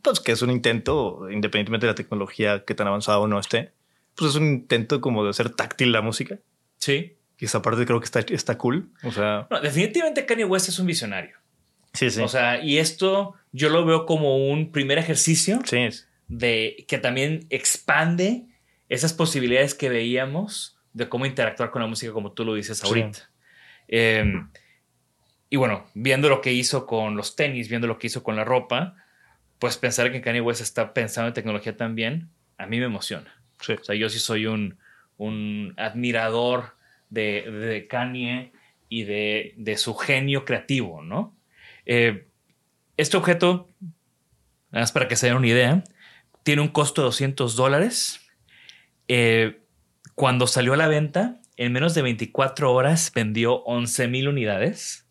pues 0.03 0.21
que 0.21 0.33
es 0.33 0.43
un 0.43 0.51
intento, 0.51 1.29
independientemente 1.31 1.87
de 1.87 1.93
la 1.93 1.97
tecnología 1.97 2.65
que 2.65 2.75
tan 2.75 2.87
avanzada 2.87 3.19
o 3.19 3.27
no 3.27 3.39
esté, 3.41 3.73
pues 4.15 4.31
es 4.31 4.37
un 4.37 4.47
intento 4.47 5.01
como 5.01 5.25
de 5.25 5.31
hacer 5.31 5.51
táctil 5.51 5.91
la 5.93 6.01
música. 6.03 6.39
Sí. 6.79 7.17
Y 7.41 7.45
esa 7.45 7.63
parte 7.63 7.85
creo 7.87 7.99
que 8.01 8.05
está, 8.05 8.21
está 8.21 8.59
cool. 8.59 8.91
O 9.05 9.11
sea, 9.13 9.47
No, 9.51 9.61
definitivamente 9.61 10.27
Kanye 10.27 10.45
West 10.45 10.69
es 10.69 10.79
un 10.79 10.87
visionario. 10.87 11.37
sí, 11.95 12.11
sí. 12.11 12.21
O 12.21 12.29
sea, 12.29 12.63
y 12.63 12.79
esto 12.79 13.35
yo 13.53 13.69
lo 13.71 13.85
veo 13.85 14.07
como 14.07 14.49
un 14.51 14.71
primer 14.73 14.99
ejercicio 14.99 15.61
sí. 15.65 15.89
de 16.29 16.85
que 16.89 16.99
también 16.99 17.47
expande 17.51 18.45
esas 18.89 19.13
posibilidades 19.13 19.75
que 19.75 19.89
veíamos 19.89 20.78
de 20.99 21.09
cómo 21.09 21.27
interactuar 21.27 21.71
con 21.71 21.81
la 21.81 21.89
música, 21.89 22.13
como 22.13 22.33
tú 22.33 22.45
lo 22.45 22.55
dices 22.55 22.79
Sí. 22.79 22.87
ahorita. 22.87 23.31
Eh, 23.89 24.25
y 25.51 25.57
bueno, 25.57 25.87
viendo 25.95 26.29
lo 26.29 26.41
que 26.41 26.53
hizo 26.53 26.87
con 26.87 27.17
los 27.17 27.37
tenis, 27.37 27.69
viendo 27.69 27.87
lo 27.87 27.99
que 27.99 28.09
hizo 28.09 28.23
con 28.23 28.37
la 28.37 28.45
ropa, 28.45 28.97
pues 29.59 29.77
pensar 29.79 30.13
que 30.13 30.21
Kanye 30.21 30.41
West 30.41 30.61
está 30.61 30.93
pensando 30.93 31.29
en 31.29 31.35
tecnología 31.35 31.77
también, 31.77 32.29
a 32.59 32.67
mí 32.67 32.79
me 32.79 32.85
emociona. 32.87 33.41
Sí. 33.61 33.73
O 33.75 33.85
sea, 33.85 33.95
yo 33.95 34.09
sí 34.09 34.19
soy 34.19 34.47
un, 34.47 34.79
un 35.17 35.73
admirador 35.77 36.77
de, 37.11 37.51
de 37.51 37.87
Kanye 37.87 38.53
y 38.89 39.05
de, 39.05 39.55
de 39.57 39.77
su 39.77 39.95
genio 39.95 40.45
creativo, 40.45 41.03
¿no? 41.03 41.37
Eh, 41.87 42.27
este 42.97 43.17
objeto, 43.17 43.71
nada 44.71 44.83
más 44.83 44.93
para 44.93 45.09
que 45.09 45.17
se 45.17 45.27
den 45.29 45.37
una 45.37 45.47
idea, 45.47 45.83
tiene 46.43 46.63
un 46.63 46.69
costo 46.69 47.03
de 47.03 47.07
200 47.07 47.57
dólares. 47.57 48.21
Eh, 49.09 49.61
cuando 50.19 50.49
salió 50.49 50.75
a 50.75 50.77
la 50.77 50.89
venta, 50.89 51.37
en 51.57 51.73
menos 51.73 51.95
de 51.95 52.03
24 52.03 52.73
horas 52.73 53.13
vendió 53.15 53.63
11 53.63 54.09
mil 54.09 54.27
unidades. 54.27 55.07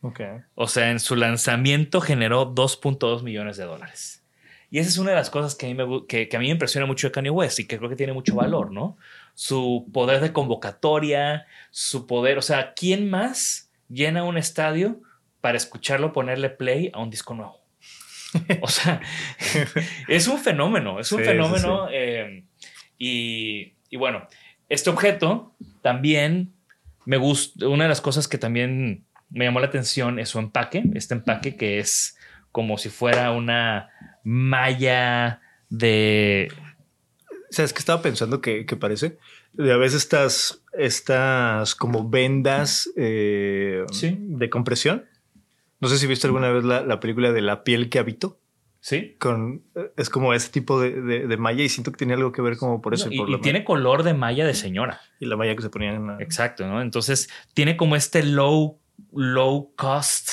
Ok. 0.00 0.20
O 0.54 0.66
sea, 0.66 0.90
en 0.90 0.98
su 0.98 1.14
lanzamiento 1.14 2.00
generó 2.00 2.54
2.2 2.54 3.22
millones 3.22 3.58
de 3.58 3.64
dólares. 3.64 4.24
Y 4.70 4.78
esa 4.78 4.88
es 4.88 4.96
una 4.96 5.10
de 5.10 5.16
las 5.16 5.28
cosas 5.28 5.54
que 5.56 5.66
a, 5.66 5.68
mí 5.68 5.74
me, 5.74 6.06
que, 6.06 6.28
que 6.30 6.36
a 6.36 6.40
mí 6.40 6.46
me 6.46 6.52
impresiona 6.52 6.86
mucho 6.86 7.06
de 7.06 7.12
Kanye 7.12 7.28
West 7.28 7.60
y 7.60 7.66
que 7.66 7.76
creo 7.76 7.90
que 7.90 7.96
tiene 7.96 8.14
mucho 8.14 8.34
valor, 8.34 8.72
¿no? 8.72 8.96
Su 9.34 9.90
poder 9.92 10.20
de 10.22 10.32
convocatoria, 10.32 11.46
su 11.70 12.06
poder, 12.06 12.38
o 12.38 12.42
sea, 12.42 12.72
¿quién 12.72 13.10
más 13.10 13.70
llena 13.90 14.24
un 14.24 14.38
estadio 14.38 15.02
para 15.42 15.58
escucharlo 15.58 16.14
ponerle 16.14 16.48
play 16.48 16.90
a 16.94 17.00
un 17.00 17.10
disco 17.10 17.34
nuevo? 17.34 17.60
O 18.62 18.68
sea, 18.68 19.02
es 20.08 20.26
un 20.28 20.38
fenómeno, 20.38 20.98
es 20.98 21.12
un 21.12 21.18
Sí, 21.18 21.24
sí, 21.24 21.30
fenómeno. 21.30 21.88
eh, 21.92 22.44
y, 22.98 23.74
y 23.90 23.96
bueno, 23.96 24.26
este 24.68 24.90
objeto 24.90 25.54
también 25.82 26.52
me 27.04 27.16
gusta, 27.16 27.68
una 27.68 27.84
de 27.84 27.88
las 27.88 28.00
cosas 28.00 28.26
que 28.28 28.38
también 28.38 29.04
me 29.30 29.44
llamó 29.44 29.60
la 29.60 29.66
atención 29.66 30.18
es 30.18 30.28
su 30.30 30.38
empaque, 30.38 30.82
este 30.94 31.14
empaque 31.14 31.56
que 31.56 31.78
es 31.78 32.16
como 32.52 32.78
si 32.78 32.88
fuera 32.88 33.30
una 33.32 33.90
maya 34.24 35.40
de... 35.68 36.52
¿Sabes 37.50 37.72
qué 37.72 37.78
estaba 37.78 38.02
pensando 38.02 38.40
que, 38.40 38.66
que 38.66 38.76
parece? 38.76 39.18
De 39.52 39.72
a 39.72 39.76
veces 39.76 40.02
estas, 40.02 40.62
estas 40.72 41.74
como 41.74 42.08
vendas 42.08 42.90
eh, 42.96 43.84
Sí. 43.92 44.16
de 44.18 44.50
compresión. 44.50 45.04
No 45.80 45.88
sé 45.88 45.98
si 45.98 46.06
viste 46.06 46.26
alguna 46.26 46.50
vez 46.50 46.64
la, 46.64 46.80
la 46.82 46.98
película 47.00 47.32
de 47.32 47.40
La 47.42 47.62
piel 47.62 47.88
que 47.88 47.98
habito. 47.98 48.38
Sí. 48.88 49.16
Con, 49.18 49.64
es 49.96 50.08
como 50.08 50.32
ese 50.32 50.48
tipo 50.50 50.80
de, 50.80 51.02
de, 51.02 51.26
de 51.26 51.36
malla 51.36 51.64
y 51.64 51.68
siento 51.68 51.90
que 51.90 51.96
tiene 51.96 52.14
algo 52.14 52.30
que 52.30 52.40
ver 52.40 52.56
como 52.56 52.80
por 52.80 52.94
eso. 52.94 53.08
y, 53.10 53.16
por 53.18 53.28
y 53.28 53.40
tiene 53.40 53.64
color 53.64 54.04
de 54.04 54.14
malla 54.14 54.46
de 54.46 54.54
señora. 54.54 55.00
y 55.18 55.26
la 55.26 55.36
malla 55.36 55.56
que 55.56 55.62
se 55.62 55.70
ponían 55.70 55.96
en 55.96 56.06
la- 56.06 56.18
Exacto, 56.22 56.64
¿no? 56.68 56.80
Entonces 56.80 57.28
tiene 57.52 57.76
como 57.76 57.96
este 57.96 58.22
low, 58.22 58.78
low 59.12 59.72
cost 59.74 60.30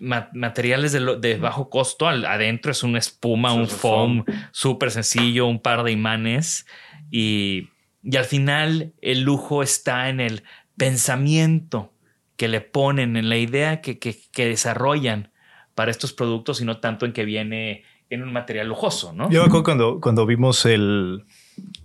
ma- 0.00 0.28
materiales 0.34 0.90
de, 0.90 0.98
lo- 0.98 1.16
de 1.20 1.36
bajo 1.36 1.70
costo. 1.70 2.08
Al- 2.08 2.24
adentro 2.24 2.72
es 2.72 2.82
una 2.82 2.98
espuma, 2.98 3.52
un 3.52 3.68
foam 3.68 4.24
súper 4.50 4.90
sencillo, 4.90 5.46
un 5.46 5.62
par 5.62 5.84
de 5.84 5.92
imanes. 5.92 6.66
Y, 7.12 7.68
y 8.02 8.16
al 8.16 8.24
final 8.24 8.92
el 9.02 9.20
lujo 9.20 9.62
está 9.62 10.08
en 10.08 10.18
el 10.18 10.42
pensamiento 10.76 11.92
que 12.36 12.48
le 12.48 12.60
ponen, 12.60 13.16
en 13.16 13.28
la 13.28 13.36
idea 13.36 13.80
que, 13.80 14.00
que, 14.00 14.16
que 14.32 14.46
desarrollan 14.46 15.30
para 15.74 15.90
estos 15.90 16.12
productos 16.12 16.60
y 16.60 16.64
no 16.64 16.78
tanto 16.78 17.06
en 17.06 17.12
que 17.12 17.24
viene 17.24 17.84
en 18.10 18.22
un 18.22 18.32
material 18.32 18.68
lujoso, 18.68 19.12
¿no? 19.12 19.30
Yo 19.30 19.40
me 19.40 19.46
acuerdo 19.46 19.64
cuando, 19.64 20.00
cuando 20.00 20.26
vimos 20.26 20.66
el 20.66 21.24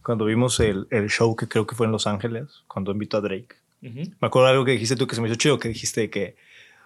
cuando 0.01 0.25
vimos 0.25 0.59
el, 0.59 0.87
el 0.89 1.09
show 1.09 1.35
que 1.35 1.47
creo 1.47 1.67
que 1.67 1.75
fue 1.75 1.85
en 1.85 1.91
Los 1.91 2.07
Ángeles, 2.07 2.63
cuando 2.67 2.91
invitó 2.91 3.17
a 3.17 3.21
Drake. 3.21 3.55
Me 3.81 4.09
acuerdo 4.21 4.47
algo 4.47 4.65
que 4.65 4.71
dijiste 4.71 4.95
tú 4.95 5.07
que 5.07 5.15
se 5.15 5.21
me 5.21 5.27
hizo 5.27 5.37
chido, 5.37 5.59
que 5.59 5.69
dijiste 5.69 6.09
que, 6.09 6.35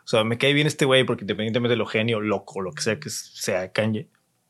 o 0.04 0.08
sea, 0.08 0.24
me 0.24 0.38
cae 0.38 0.54
bien 0.54 0.68
este 0.68 0.86
güey 0.86 1.06
porque 1.06 1.24
independientemente 1.24 1.72
de 1.72 1.78
lo 1.78 1.86
genio, 1.86 2.20
loco, 2.20 2.62
lo 2.62 2.74
que 2.74 2.82
sea 2.82 3.00
que 3.00 3.10
sea 3.10 3.72
Kanye, 3.72 4.08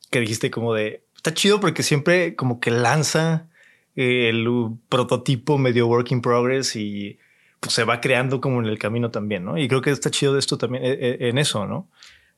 que 0.09 0.19
dijiste 0.19 0.49
como 0.49 0.73
de, 0.73 1.03
está 1.15 1.33
chido 1.33 1.59
porque 1.59 1.83
siempre 1.83 2.35
como 2.35 2.59
que 2.59 2.71
lanza 2.71 3.47
eh, 3.95 4.29
el 4.29 4.47
prototipo 4.89 5.57
medio 5.57 5.87
work 5.87 6.11
in 6.11 6.21
progress 6.21 6.75
y 6.75 7.19
pues 7.59 7.73
se 7.73 7.83
va 7.83 8.01
creando 8.01 8.41
como 8.41 8.59
en 8.59 8.65
el 8.65 8.79
camino 8.79 9.11
también, 9.11 9.45
¿no? 9.45 9.57
Y 9.57 9.67
creo 9.67 9.81
que 9.81 9.91
está 9.91 10.09
chido 10.09 10.33
de 10.33 10.39
esto 10.39 10.57
también 10.57 10.83
eh, 10.83 10.97
eh, 10.99 11.17
en 11.29 11.37
eso, 11.37 11.67
¿no? 11.67 11.87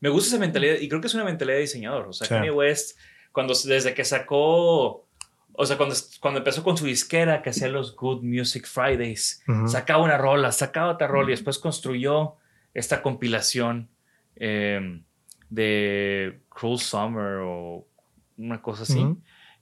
Me 0.03 0.09
gusta 0.09 0.27
esa 0.31 0.37
mentalidad 0.37 0.75
y 0.81 0.89
creo 0.89 0.99
que 0.99 1.07
es 1.07 1.13
una 1.13 1.23
mentalidad 1.23 1.55
de 1.55 1.61
diseñador. 1.61 2.09
O 2.09 2.11
sea, 2.11 2.27
Sí. 2.27 2.33
Kanye 2.33 2.51
West, 2.51 2.99
cuando, 3.31 3.53
desde 3.53 3.93
que 3.93 4.03
sacó, 4.03 5.07
o 5.53 5.65
sea, 5.65 5.77
cuando, 5.77 5.95
cuando 6.19 6.39
empezó 6.39 6.61
con 6.61 6.75
su 6.75 6.85
disquera 6.85 7.41
que 7.41 7.51
hacía 7.51 7.69
los 7.69 7.95
Good 7.95 8.21
Music 8.21 8.67
Fridays, 8.67 9.41
sacaba 9.65 10.03
una 10.03 10.17
rola, 10.17 10.51
sacaba 10.51 10.91
otra 10.91 11.07
rola 11.07 11.29
y 11.29 11.31
después 11.31 11.57
construyó 11.57 12.35
esta 12.73 13.01
compilación 13.01 13.87
eh, 14.35 15.01
de 15.49 16.41
Cruel 16.49 16.79
Summer 16.79 17.37
o 17.41 17.87
una 18.35 18.61
cosa 18.61 18.83
así. 18.83 19.07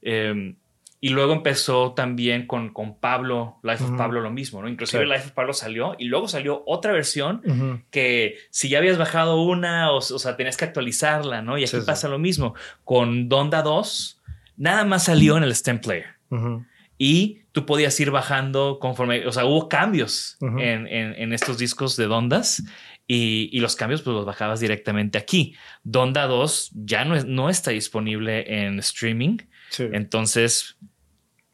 Eh, 0.01 0.55
y 1.03 1.09
luego 1.09 1.33
empezó 1.33 1.93
también 1.93 2.45
con, 2.47 2.71
con 2.71 2.99
Pablo, 2.99 3.57
Life 3.63 3.83
of 3.83 3.89
Ujú. 3.89 3.97
Pablo, 3.97 4.21
lo 4.21 4.29
mismo, 4.29 4.61
¿no? 4.61 4.69
Inclusive 4.69 5.03
Sí. 5.03 5.09
Life 5.09 5.25
of 5.25 5.31
Pablo 5.31 5.51
salió 5.53 5.95
y 5.97 6.05
luego 6.05 6.27
salió 6.27 6.63
otra 6.67 6.93
versión 6.93 7.41
Ujú. 7.43 7.81
que 7.89 8.37
si 8.51 8.69
ya 8.69 8.77
habías 8.77 8.97
bajado 8.99 9.41
una, 9.41 9.91
o, 9.91 9.97
o 9.97 10.01
sea, 10.01 10.37
tenías 10.37 10.57
que 10.57 10.65
actualizarla, 10.65 11.41
¿no? 11.41 11.57
Y 11.57 11.63
aquí 11.63 11.71
Sí, 11.71 11.79
sí. 11.79 11.85
pasa 11.87 12.07
lo 12.07 12.19
mismo. 12.19 12.53
Con 12.83 13.27
Donda 13.29 13.63
2, 13.63 14.21
nada 14.57 14.85
más 14.85 15.05
salió 15.05 15.37
en 15.37 15.43
el 15.43 15.55
stem 15.55 15.81
player. 15.81 16.05
Ujú. 16.29 16.65
Y 16.99 17.39
tú 17.51 17.65
podías 17.65 17.99
ir 17.99 18.11
bajando 18.11 18.77
conforme, 18.79 19.25
o 19.25 19.31
sea, 19.31 19.45
hubo 19.45 19.67
cambios 19.67 20.37
en, 20.39 20.85
en- 20.87 21.15
en 21.17 21.33
estos 21.33 21.57
discos 21.57 21.97
de 21.97 22.05
Dondas 22.05 22.61
y, 23.07 23.49
y 23.51 23.59
los 23.59 23.75
cambios 23.75 24.03
pues 24.03 24.13
los 24.15 24.25
bajabas 24.25 24.59
directamente 24.59 25.17
aquí. 25.17 25.55
Donda 25.83 26.27
2 26.27 26.69
ya 26.75 27.03
no, 27.05 27.15
es- 27.15 27.25
no 27.25 27.49
está 27.49 27.71
disponible 27.71 28.65
en 28.65 28.77
streaming, 28.77 29.37
Sí. 29.71 29.85
entonces 29.93 30.77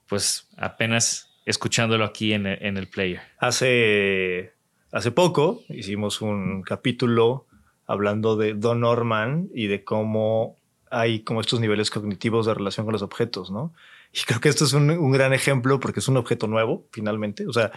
pues 0.07 0.47
apenas 0.57 1.29
escuchándolo 1.45 2.03
aquí 2.03 2.33
en 2.33 2.45
el, 2.45 2.87
player. 2.87 3.21
Hace, 3.39 4.53
hace 4.91 5.11
poco 5.11 5.61
hicimos 5.69 6.21
un 6.21 6.61
capítulo 6.61 7.45
hablando 7.85 8.35
de 8.35 8.53
Don 8.53 8.81
Norman 8.81 9.49
y 9.53 9.67
de 9.67 9.83
cómo 9.83 10.57
hay 10.91 11.21
como 11.21 11.41
estos 11.41 11.59
niveles 11.59 11.89
cognitivos 11.89 12.45
de 12.45 12.53
relación 12.53 12.85
con 12.85 12.93
los 12.93 13.01
objetos, 13.01 13.51
¿no? 13.51 13.73
Y 14.13 14.19
creo 14.25 14.39
que 14.39 14.49
esto 14.49 14.65
es 14.65 14.73
un, 14.73 14.89
un 14.89 15.11
gran 15.11 15.33
ejemplo 15.33 15.79
porque 15.79 15.99
es 15.99 16.07
un 16.07 16.17
objeto 16.17 16.47
nuevo, 16.47 16.85
finalmente. 16.91 17.47
O 17.47 17.53
sea, 17.53 17.71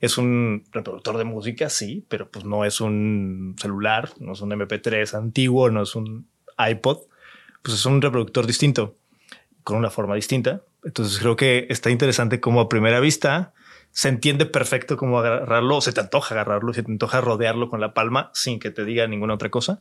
es 0.00 0.18
un 0.18 0.64
reproductor 0.72 1.16
de 1.16 1.24
música, 1.24 1.70
sí, 1.70 2.04
pero 2.08 2.30
pues 2.30 2.44
no 2.44 2.64
es 2.64 2.80
un 2.80 3.56
celular, 3.58 4.10
no 4.18 4.32
es 4.32 4.40
un 4.40 4.50
MP3 4.50 5.14
antiguo, 5.14 5.70
no 5.70 5.82
es 5.82 5.94
un 5.94 6.28
iPod, 6.58 6.98
pues 7.62 7.76
es 7.76 7.86
un 7.86 8.02
reproductor 8.02 8.46
distinto, 8.46 8.96
con 9.62 9.78
una 9.78 9.90
forma 9.90 10.14
distinta. 10.14 10.62
Entonces 10.84 11.18
creo 11.18 11.36
que 11.36 11.66
está 11.70 11.90
interesante 11.90 12.40
como 12.40 12.60
a 12.60 12.68
primera 12.68 13.00
vista 13.00 13.52
se 13.90 14.08
entiende 14.08 14.44
perfecto 14.44 14.96
cómo 14.96 15.20
agarrarlo, 15.20 15.76
o 15.76 15.80
se 15.80 15.92
te 15.92 16.00
antoja 16.00 16.34
agarrarlo, 16.34 16.74
se 16.74 16.82
te 16.82 16.90
antoja 16.90 17.20
rodearlo 17.20 17.70
con 17.70 17.80
la 17.80 17.94
palma 17.94 18.30
sin 18.34 18.58
que 18.58 18.72
te 18.72 18.84
diga 18.84 19.06
ninguna 19.06 19.34
otra 19.34 19.50
cosa. 19.50 19.78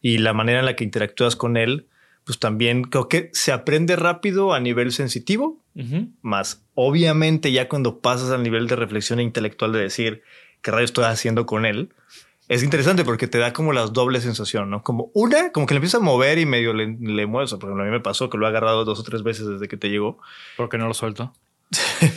Y 0.00 0.18
la 0.18 0.32
manera 0.32 0.60
en 0.60 0.64
la 0.64 0.76
que 0.76 0.84
interactúas 0.84 1.34
con 1.34 1.56
él, 1.56 1.88
pues 2.24 2.38
también 2.38 2.84
creo 2.84 3.08
que 3.08 3.30
se 3.32 3.50
aprende 3.50 3.96
rápido 3.96 4.54
a 4.54 4.60
nivel 4.60 4.92
sensitivo, 4.92 5.60
Ujú. 5.74 6.08
más 6.22 6.62
obviamente 6.74 7.50
ya 7.50 7.68
cuando 7.68 7.98
pasas 7.98 8.30
al 8.30 8.44
nivel 8.44 8.68
de 8.68 8.76
reflexión 8.76 9.20
intelectual 9.20 9.72
de 9.72 9.80
decir 9.80 10.22
qué 10.60 10.70
rayo 10.70 10.84
estoy 10.84 11.04
haciendo 11.04 11.44
con 11.44 11.66
él, 11.66 11.90
es 12.52 12.62
interesante 12.62 13.04
porque 13.04 13.28
te 13.28 13.38
da 13.38 13.52
como 13.52 13.72
las 13.72 13.92
doble 13.92 14.20
sensación, 14.20 14.68
¿no? 14.68 14.82
Como 14.82 15.10
una, 15.14 15.52
como 15.52 15.66
que 15.66 15.74
le 15.74 15.78
empieza 15.78 15.96
a 15.96 16.00
mover 16.00 16.38
y 16.38 16.44
medio 16.44 16.74
le, 16.74 16.98
le 17.00 17.26
mueves. 17.26 17.50
Por 17.52 17.64
ejemplo, 17.64 17.82
a 17.82 17.86
mí 17.86 17.90
me 17.90 18.00
pasó 18.00 18.28
que 18.28 18.36
lo 18.36 18.46
he 18.46 18.48
agarrado 18.48 18.84
dos 18.84 19.00
o 19.00 19.02
tres 19.02 19.22
veces 19.22 19.46
desde 19.46 19.68
que 19.68 19.76
te 19.76 19.88
llegó. 19.88 20.18
¿Por 20.58 20.68
qué 20.68 20.76
no 20.78 20.86
lo 20.86 20.94
suelto? 20.94 21.32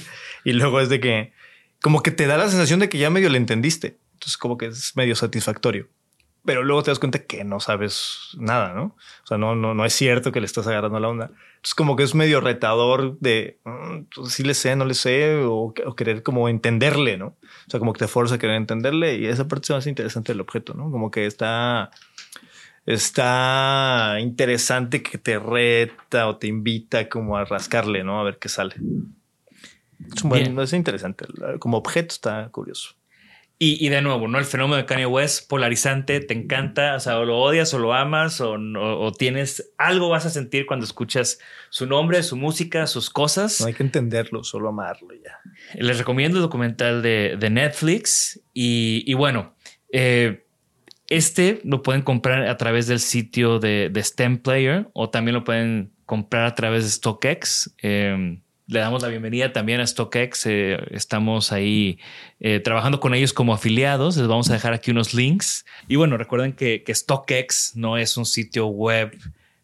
Y 0.46 0.54
luego 0.54 0.80
es 0.80 0.90
de 0.90 1.00
que 1.00 1.34
como 1.82 2.04
que 2.04 2.12
te 2.12 2.28
da 2.28 2.38
la 2.38 2.48
sensación 2.48 2.80
de 2.80 2.88
que 2.88 3.00
ya 3.00 3.10
medio 3.10 3.30
le 3.30 3.38
entendiste. 3.38 3.98
Entonces 4.14 4.38
como 4.38 4.58
que 4.58 4.68
es 4.68 4.96
medio 4.96 5.16
satisfactorio. 5.16 5.90
Pero 6.46 6.64
luego 6.64 6.84
te 6.84 6.92
das 6.92 7.00
cuenta 7.00 7.20
que 7.24 7.44
no 7.44 7.60
sabes 7.60 8.30
nada, 8.38 8.74
¿no? 8.74 8.96
O 9.24 9.28
sea, 9.28 9.38
no, 9.38 9.56
no, 9.56 9.74
no 9.74 9.84
es 9.86 9.94
cierto 9.94 10.32
que 10.32 10.40
le 10.40 10.46
estás 10.46 10.68
agarrando 10.68 11.00
la 11.00 11.08
onda. 11.10 11.26
Entonces 11.56 11.74
como 11.76 11.96
que 11.96 12.04
es 12.04 12.14
medio 12.14 12.40
retador 12.40 13.18
de 13.20 13.58
mm, 13.66 14.02
pues, 14.16 14.34
sí 14.34 14.44
le 14.44 14.54
sé, 14.54 14.76
no 14.76 14.86
le 14.86 14.94
sé, 14.94 15.38
o, 15.44 15.74
o 15.86 15.96
querer 15.96 16.22
como 16.22 16.48
entenderle, 16.48 17.18
¿no? 17.18 17.28
O 17.28 17.70
sea, 17.70 17.80
como 17.80 17.94
que 17.94 18.00
te 18.00 18.08
fuerza 18.08 18.36
a 18.36 18.38
querer 18.38 18.58
entenderle 18.58 19.16
y 19.18 19.26
esa 19.26 19.48
parte 19.48 19.66
es 19.66 19.70
más 19.72 19.88
interesante 19.88 20.34
del 20.34 20.42
objeto, 20.42 20.74
¿no? 20.76 20.92
Como 20.92 21.10
que 21.10 21.26
está, 21.26 21.90
está 22.86 24.18
interesante 24.20 25.02
que 25.02 25.18
te 25.18 25.40
reta 25.40 26.28
o 26.28 26.38
te 26.38 26.48
invita 26.48 27.10
como 27.10 27.38
a 27.38 27.46
rascarle, 27.46 28.04
¿no? 28.04 28.20
A 28.20 28.24
ver 28.24 28.38
qué 28.38 28.50
sale. 28.50 28.76
Es, 30.16 30.24
un 30.24 30.30
buen- 30.30 30.60
es 30.60 30.74
interesante. 30.74 31.26
Como 31.60 31.78
objeto 31.78 32.14
está 32.14 32.50
curioso. 32.50 32.92
Y, 33.58 33.84
y 33.86 33.88
de 33.88 34.02
nuevo, 34.02 34.28
¿no? 34.28 34.38
El 34.38 34.44
fenómeno 34.44 34.76
de 34.76 34.86
Kanye 34.86 35.06
West, 35.06 35.48
polarizante, 35.50 36.20
te 36.20 36.34
encanta, 36.34 36.96
o 36.96 37.00
sea, 37.00 37.18
o 37.20 37.24
lo 37.24 37.40
odias 37.40 37.74
o 37.74 37.80
lo 37.80 37.94
amas, 37.94 38.42
o, 38.42 38.58
no- 38.58 39.00
o 39.00 39.14
tienes 39.14 39.72
algo 39.78 40.10
vas 40.10 40.26
a 40.26 40.30
sentir 40.30 40.66
cuando 40.66 40.84
escuchas 40.86 41.40
su 41.70 41.86
nombre, 41.86 42.22
su 42.24 42.36
música, 42.36 42.86
sus 42.86 43.10
cosas. 43.10 43.62
No 43.62 43.68
hay 43.68 43.74
que 43.74 43.84
entenderlo, 43.84 44.44
solo 44.44 44.68
amarlo 44.68 45.14
ya. 45.14 45.40
Les 45.76 45.98
recomiendo 45.98 46.38
el 46.38 46.42
documental 46.44 47.02
de, 47.02 47.38
de 47.40 47.50
Netflix. 47.50 48.42
Y, 48.54 49.04
y 49.08 49.14
bueno, 49.14 49.56
eh, 49.90 50.44
este 51.10 51.62
lo 51.64 51.82
pueden 51.82 52.02
comprar 52.02 52.48
a 52.50 52.58
través 52.58 52.88
del 52.88 53.00
sitio 53.00 53.60
de, 53.60 53.90
de 53.90 54.04
STEM 54.04 54.40
Player 54.40 54.90
o 54.94 55.10
también 55.10 55.36
lo 55.36 55.46
pueden 55.46 55.92
comprar 56.06 56.46
a 56.46 56.56
través 56.56 56.84
de 56.84 56.90
StockX. 56.90 57.74
Eh, 57.82 58.40
le 58.68 58.80
damos 58.80 59.04
la 59.04 59.10
bienvenida 59.10 59.54
también 59.54 59.80
a 59.80 59.88
StockX. 59.88 60.46
eh, 60.48 60.78
estamos 60.92 61.52
ahí 61.52 62.00
eh, 62.40 62.60
trabajando 62.60 63.00
con 63.00 63.14
ellos 63.14 63.34
como 63.34 63.54
afiliados. 63.54 64.18
Les 64.18 64.28
vamos 64.28 64.50
a 64.50 64.54
dejar 64.54 64.74
aquí 64.74 64.92
unos 64.92 65.14
links. 65.14 65.66
Y 65.88 65.96
bueno, 65.98 66.18
recuerden 66.18 66.54
que, 66.54 66.84
StockX 66.88 67.76
no 67.76 67.98
es 67.98 68.18
un 68.18 68.26
sitio 68.26 68.68
web 68.68 69.16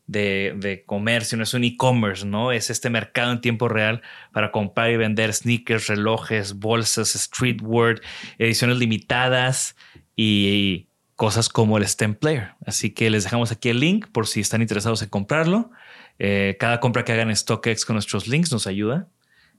de, 0.05 0.53
de 0.57 0.83
comercio, 0.83 1.37
no 1.37 1.43
es 1.43 1.53
un 1.53 1.63
e-commerce, 1.63 2.25
¿no? 2.25 2.51
Es 2.51 2.69
este 2.69 2.89
mercado 2.89 3.31
en 3.31 3.41
tiempo 3.41 3.67
real 3.69 4.01
para 4.33 4.51
comprar 4.51 4.91
y 4.91 4.97
vender 4.97 5.33
sneakers, 5.33 5.87
relojes, 5.87 6.59
bolsas, 6.59 7.13
streetwear, 7.13 8.01
ediciones 8.37 8.77
limitadas 8.77 9.75
y 10.15 10.87
cosas 11.15 11.49
como 11.49 11.77
el 11.77 11.87
STEM 11.87 12.15
Player. 12.15 12.53
Así 12.65 12.91
que 12.91 13.09
les 13.09 13.23
dejamos 13.23 13.51
aquí 13.51 13.69
el 13.69 13.79
link 13.79 14.07
por 14.11 14.27
si 14.27 14.41
están 14.41 14.61
interesados 14.61 15.01
en 15.01 15.09
comprarlo. 15.09 15.71
Eh, 16.23 16.55
cada 16.59 16.79
compra 16.79 17.03
que 17.03 17.11
hagan 17.13 17.29
en 17.29 17.35
StockX 17.35 17.83
con 17.83 17.95
nuestros 17.95 18.27
links 18.27 18.51
nos 18.51 18.67
ayuda, 18.67 19.07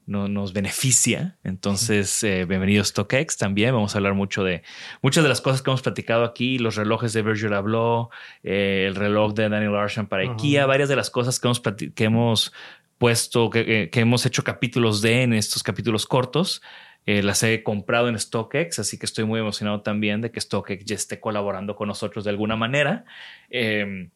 no, 0.07 0.29
nos 0.29 0.53
beneficia. 0.53 1.37
Entonces, 1.43 2.23
eh, 2.23 2.45
bienvenido 2.45 2.83
a 2.83 2.85
StockX 2.85 3.37
también. 3.37 3.75
Vamos 3.75 3.97
a 3.97 3.99
hablar 3.99 4.15
mucho 4.15 4.45
de 4.45 4.63
muchas 5.01 5.25
de 5.25 5.29
las 5.29 5.41
cosas 5.41 5.61
que 5.61 5.71
hemos 5.71 5.83
platicado 5.83 6.23
aquí, 6.23 6.59
los 6.59 6.77
relojes 6.77 7.13
de 7.15 7.23
Virgil 7.23 7.53
Abloh, 7.53 8.11
eh, 8.45 8.85
el 8.87 8.95
reloj 8.95 9.35
de 9.35 9.49
Daniel 9.49 9.75
Arsham 9.75 10.07
para. 10.07 10.23
IKEA, 10.23 10.65
varias 10.67 10.89
de 10.89 10.95
las 10.95 11.11
cosas 11.11 11.41
que 11.41 11.49
hemos, 11.49 11.61
que 11.61 12.05
hemos 12.05 12.53
puesto, 12.99 13.51
que, 13.51 13.89
que- 13.91 14.01
hemos 14.01 14.25
hecho 14.25 14.45
capítulos 14.45 15.03
de 15.03 15.23
en 15.23 15.33
estos 15.33 15.65
capítulos 15.65 16.07
cortos. 16.07 16.63
Eh, 17.07 17.25
las 17.25 17.43
he 17.43 17.65
comprado 17.65 18.09
en 18.09 18.17
StockX, 18.17 18.79
así 18.79 19.01
que 19.01 19.07
estoy 19.07 19.25
muy 19.25 19.41
emocionado 19.41 19.81
también 19.81 20.21
de 20.21 20.31
que 20.31 20.41
StockX 20.41 20.85
ya 20.85 20.95
esté 20.95 21.19
colaborando 21.19 21.75
con 21.75 21.89
nosotros 21.89 22.23
de 22.23 22.31
alguna 22.31 22.55
manera. 22.55 23.05
Eh, 23.51 24.09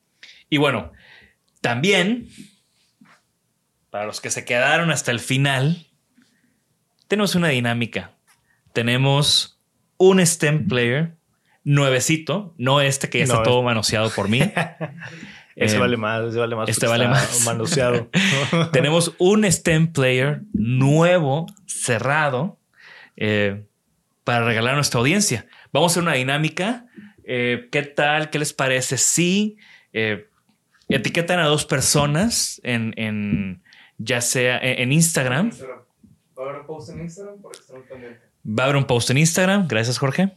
y 0.49 0.59
bueno, 0.59 0.93
También, 1.61 2.29
para 3.91 4.07
los 4.07 4.21
que 4.21 4.31
se 4.31 4.45
quedaron 4.45 4.91
hasta 4.91 5.11
el 5.11 5.21
final, 5.21 5.87
tenemos 7.09 7.35
una 7.35 7.49
dinámica. 7.49 8.13
Tenemos 8.73 9.61
un 9.97 10.25
STEM 10.25 10.69
player 10.69 11.17
nuevecito, 11.65 12.55
no 12.59 12.81
este 12.81 13.09
que 13.11 13.19
ya 13.19 13.25
está 13.25 13.37
No, 13.39 13.43
todo 13.43 13.63
manoseado 13.63 14.11
por 14.11 14.29
mí. 14.29 14.41
Ese 15.57 15.77
Eh, 15.77 15.79
vale 15.79 15.97
más, 15.97 16.23
ese 16.29 16.39
vale 16.39 16.55
más. 16.55 16.69
este 16.69 16.87
vale 16.87 17.09
más. 17.09 17.43
Manoseado. 17.47 18.11
Tenemos 18.73 19.15
un 19.17 19.51
STEM 19.51 19.91
player 19.91 20.43
nuevo, 20.53 21.47
cerrado, 21.65 22.61
eh, 23.17 23.65
para 24.23 24.45
regalar 24.45 24.73
a 24.75 24.77
nuestra 24.77 25.01
audiencia. 25.01 25.47
Vamos 25.73 25.91
a 25.91 25.95
hacer 25.95 26.03
una 26.03 26.13
dinámica. 26.13 26.85
Eh, 27.25 27.69
¿Qué 27.73 27.83
tal? 27.85 28.29
¿Qué 28.29 28.39
les 28.39 28.53
parece? 28.53 28.99
Si 28.99 29.57
eh, 29.95 30.29
etiquetan 30.89 31.39
a 31.39 31.47
dos 31.47 31.65
personas 31.65 32.61
en, 32.65 32.95
en- 32.97 33.63
ya 33.99 34.21
sea 34.21 34.59
en, 34.59 34.81
en 34.81 34.93
Instagram. 34.93 35.47
Instagram. 35.47 35.79
Va 36.39 36.43
a 36.45 36.49
haber 36.49 36.61
un 36.61 36.67
post 36.67 36.91
en 36.91 37.01
Instagram 37.01 37.37
pendientes. 37.89 38.23
Va 38.47 38.63
a 38.63 38.67
haber 38.67 38.77
un 38.77 38.85
post 38.85 39.11
en 39.11 39.19
Instagram. 39.19 39.67
Gracias, 39.69 39.99
Jorge. 39.99 40.37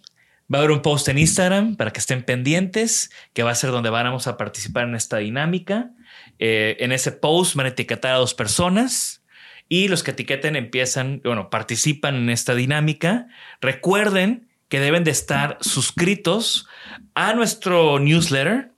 Va 0.51 0.57
a 0.57 0.61
haber 0.61 0.71
un 0.71 0.81
post 0.81 1.07
en 1.09 1.17
Instagram 1.19 1.75
para 1.75 1.91
que 1.91 1.99
estén 1.99 2.23
pendientes, 2.23 3.11
que 3.33 3.43
va 3.43 3.51
a 3.51 3.55
ser 3.55 3.69
donde 3.69 3.91
vamos 3.91 4.25
a 4.27 4.37
participar 4.37 4.87
en 4.87 4.95
esta 4.95 5.17
dinámica. 5.17 5.91
Eh, 6.39 6.77
en 6.79 6.91
ese 6.91 7.11
post 7.11 7.55
van 7.55 7.67
a 7.67 7.69
etiquetar 7.69 8.13
a 8.13 8.17
dos 8.17 8.33
personas 8.33 9.23
y 9.67 9.89
los 9.89 10.01
que 10.01 10.11
etiqueten 10.11 10.55
empiezan, 10.55 11.21
bueno, 11.23 11.51
participan 11.51 12.15
en 12.15 12.29
esta 12.31 12.55
dinámica. 12.55 13.27
Recuerden 13.61 14.47
que 14.69 14.79
deben 14.79 15.03
de 15.03 15.11
estar 15.11 15.57
suscritos 15.61 16.67
a 17.13 17.33
nuestro 17.33 17.99
newsletter 17.99 18.71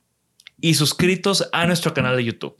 y 0.62 0.76
suscritos 0.76 1.50
a 1.52 1.65
nuestro 1.65 1.93
canal 1.93 2.15
de 2.15 2.24
YouTube. 2.24 2.56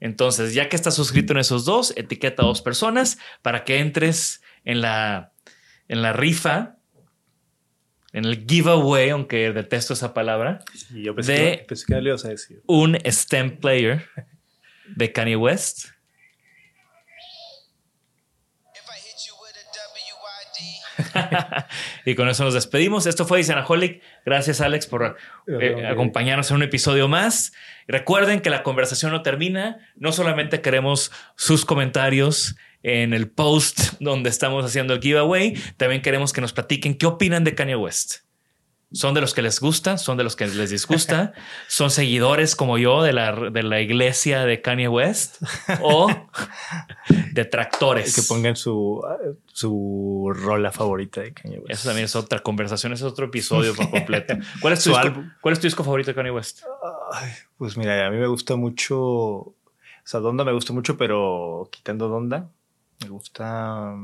Entonces, 0.00 0.54
ya 0.54 0.68
que 0.68 0.76
estás 0.76 0.94
suscrito 0.94 1.32
en 1.32 1.40
esos 1.40 1.64
dos, 1.64 1.92
etiqueta 1.96 2.42
a 2.42 2.46
dos 2.46 2.62
personas 2.62 3.18
para 3.42 3.64
que 3.64 3.78
entres 3.80 4.42
en 4.64 4.80
la, 4.80 5.32
en 5.88 6.02
la 6.02 6.12
rifa, 6.12 6.76
en 8.12 8.24
el 8.24 8.46
giveaway, 8.46 9.10
aunque 9.10 9.52
detesto 9.52 9.92
esa 9.94 10.14
palabra, 10.14 10.60
Y 10.94 11.02
yo 11.02 11.14
pensé, 11.14 11.32
De- 11.32 11.58
que, 11.58 11.64
pensé 11.64 11.84
que 11.86 12.00
le 12.00 12.08
ibas 12.10 12.24
a 12.24 12.28
decir. 12.28 12.62
un 12.66 12.96
STEM 13.04 13.58
player 13.58 14.06
de 14.96 15.12
Kanye 15.12 15.36
West. 15.36 15.88
y 22.04 22.14
con 22.14 22.28
eso 22.28 22.44
nos 22.44 22.54
despedimos. 22.54 23.06
Esto 23.06 23.24
fue 23.24 23.38
Disanaholic. 23.38 24.02
Gracias, 24.24 24.60
Alex, 24.60 24.86
por 24.86 25.16
eh, 25.46 25.86
acompañarnos 25.86 26.50
en 26.50 26.56
un 26.56 26.62
episodio 26.62 27.08
más. 27.08 27.52
Recuerden 27.86 28.40
que 28.40 28.50
la 28.50 28.62
conversación 28.62 29.12
no 29.12 29.22
termina. 29.22 29.78
No 29.96 30.12
solamente 30.12 30.60
queremos 30.60 31.12
sus 31.36 31.64
comentarios 31.64 32.56
en 32.82 33.12
el 33.12 33.28
post 33.28 33.94
donde 34.00 34.30
estamos 34.30 34.64
haciendo 34.64 34.94
el 34.94 35.00
giveaway, 35.00 35.54
también 35.76 36.02
queremos 36.02 36.32
que 36.32 36.40
nos 36.40 36.52
platiquen 36.52 36.96
qué 36.96 37.06
opinan 37.06 37.44
de 37.44 37.54
Kanye 37.54 37.76
West. 37.76 38.27
¿Son 38.90 39.12
de 39.12 39.20
los 39.20 39.34
que 39.34 39.42
les 39.42 39.60
gusta? 39.60 39.98
¿Son 39.98 40.16
de 40.16 40.24
los 40.24 40.34
que 40.34 40.46
les 40.46 40.70
disgusta? 40.70 41.34
¿Son 41.68 41.90
seguidores 41.90 42.56
como 42.56 42.78
yo 42.78 43.02
de 43.02 43.12
la, 43.12 43.50
de 43.50 43.62
la 43.62 43.82
iglesia 43.82 44.46
de 44.46 44.62
Kanye 44.62 44.88
West? 44.88 45.42
¿O 45.82 46.10
detractores? 47.32 48.14
Que 48.14 48.22
pongan 48.22 48.56
su, 48.56 49.04
su 49.52 50.32
rola 50.34 50.72
favorita 50.72 51.20
de 51.20 51.34
Kanye 51.34 51.58
West. 51.58 51.70
Eso 51.70 51.88
también 51.90 52.06
es 52.06 52.16
otra 52.16 52.38
conversación, 52.38 52.94
es 52.94 53.02
otro 53.02 53.26
episodio 53.26 53.74
por 53.74 53.90
completo. 53.90 54.34
¿Cuál 54.62 54.72
es 54.72 54.82
tu, 54.82 54.90
disco. 54.90 55.24
¿cuál 55.42 55.52
es 55.52 55.60
tu 55.60 55.66
disco 55.66 55.84
favorito 55.84 56.10
de 56.10 56.14
Kanye 56.14 56.30
West? 56.30 56.62
Ay, 57.12 57.30
pues 57.58 57.76
mira, 57.76 58.06
a 58.06 58.10
mí 58.10 58.16
me 58.16 58.26
gusta 58.26 58.56
mucho. 58.56 58.98
O 58.98 59.54
sea, 60.04 60.20
Donda 60.20 60.44
me 60.44 60.52
gusta 60.52 60.72
mucho, 60.72 60.96
pero 60.96 61.68
quitando 61.70 62.08
Donda, 62.08 62.48
me 63.02 63.10
gusta. 63.10 63.94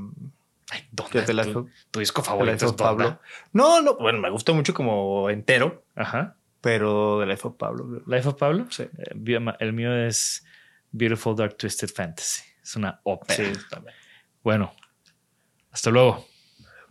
Ay, 0.71 0.87
¿dónde 0.91 1.13
¿Qué 1.13 1.23
te 1.23 1.33
es 1.33 1.37
la- 1.37 1.45
tu, 1.45 1.69
tu 1.91 2.01
disco 2.01 2.23
favorito? 2.23 2.67
Es 2.67 2.73
Pablo. 2.73 3.21
No, 3.53 3.81
no, 3.83 3.97
bueno, 3.97 4.19
me 4.19 4.31
gusta 4.31 4.53
mucho 4.53 4.73
como 4.75 5.29
entero, 5.31 5.85
Ajá. 5.95 6.37
pero 6.61 7.21
The 7.21 7.27
Life 7.27 7.47
of 7.49 7.57
Pablo. 7.57 8.03
Life 8.07 8.29
of 8.29 8.35
Pablo. 8.37 8.67
Sí. 8.71 8.85
Eh, 8.85 9.15
El 9.61 9.73
mío 9.75 9.95
es 9.95 10.45
Beautiful 10.91 11.37
Dark 11.37 11.57
Twisted 11.57 11.89
Fantasy. 11.91 12.43
Es 12.63 12.77
una 12.77 13.01
ópera. 13.05 13.35
Sí, 13.35 13.53
también. 13.69 13.95
Bueno, 14.43 14.73
hasta 15.71 15.91
luego. 15.91 16.27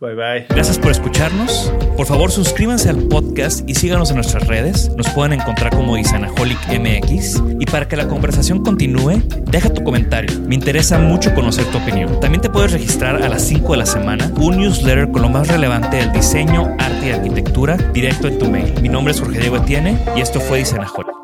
Bye 0.04 0.14
bye. 0.14 0.46
Gracias 0.50 0.78
por 0.78 0.90
escucharnos. 0.90 1.72
Por 1.96 2.04
favor, 2.04 2.30
suscríbanse 2.30 2.90
al 2.90 3.04
podcast 3.04 3.66
y 3.66 3.74
síganos 3.74 4.10
en 4.10 4.16
nuestras 4.16 4.46
redes. 4.46 4.90
Nos 4.96 5.08
pueden 5.10 5.40
encontrar 5.40 5.74
como 5.74 5.96
Isanaholic 5.96 6.58
MX. 6.68 7.42
Y 7.58 7.64
para 7.64 7.88
que 7.88 7.96
la 7.96 8.06
conversación 8.06 8.62
continúe, 8.62 9.22
deja 9.46 9.72
tu 9.72 9.82
comentario. 9.82 10.38
Me 10.40 10.56
interesa 10.56 10.98
mucho 10.98 11.34
conocer 11.34 11.64
tu 11.66 11.78
opinión. 11.78 12.20
También 12.20 12.42
te 12.42 12.50
puedes 12.50 12.72
registrar 12.72 13.22
a 13.22 13.28
las 13.30 13.42
5 13.44 13.72
de 13.72 13.78
la 13.78 13.86
semana 13.86 14.30
un 14.36 14.58
newsletter 14.58 15.10
con 15.10 15.22
lo 15.22 15.30
más 15.30 15.48
relevante 15.48 15.96
del 15.96 16.12
diseño, 16.12 16.76
arte 16.78 17.08
y 17.08 17.10
arquitectura 17.12 17.78
directo 17.94 18.28
en 18.28 18.38
tu 18.38 18.50
mail. 18.50 18.74
Mi 18.82 18.90
nombre 18.90 19.12
es 19.12 19.20
Jorge 19.20 19.40
Diego 19.40 19.56
Etienne 19.56 19.98
y 20.14 20.20
esto 20.20 20.38
fue 20.38 20.60
Isanaholic. 20.60 21.14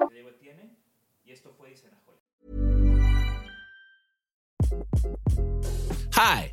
Hi, 6.16 6.52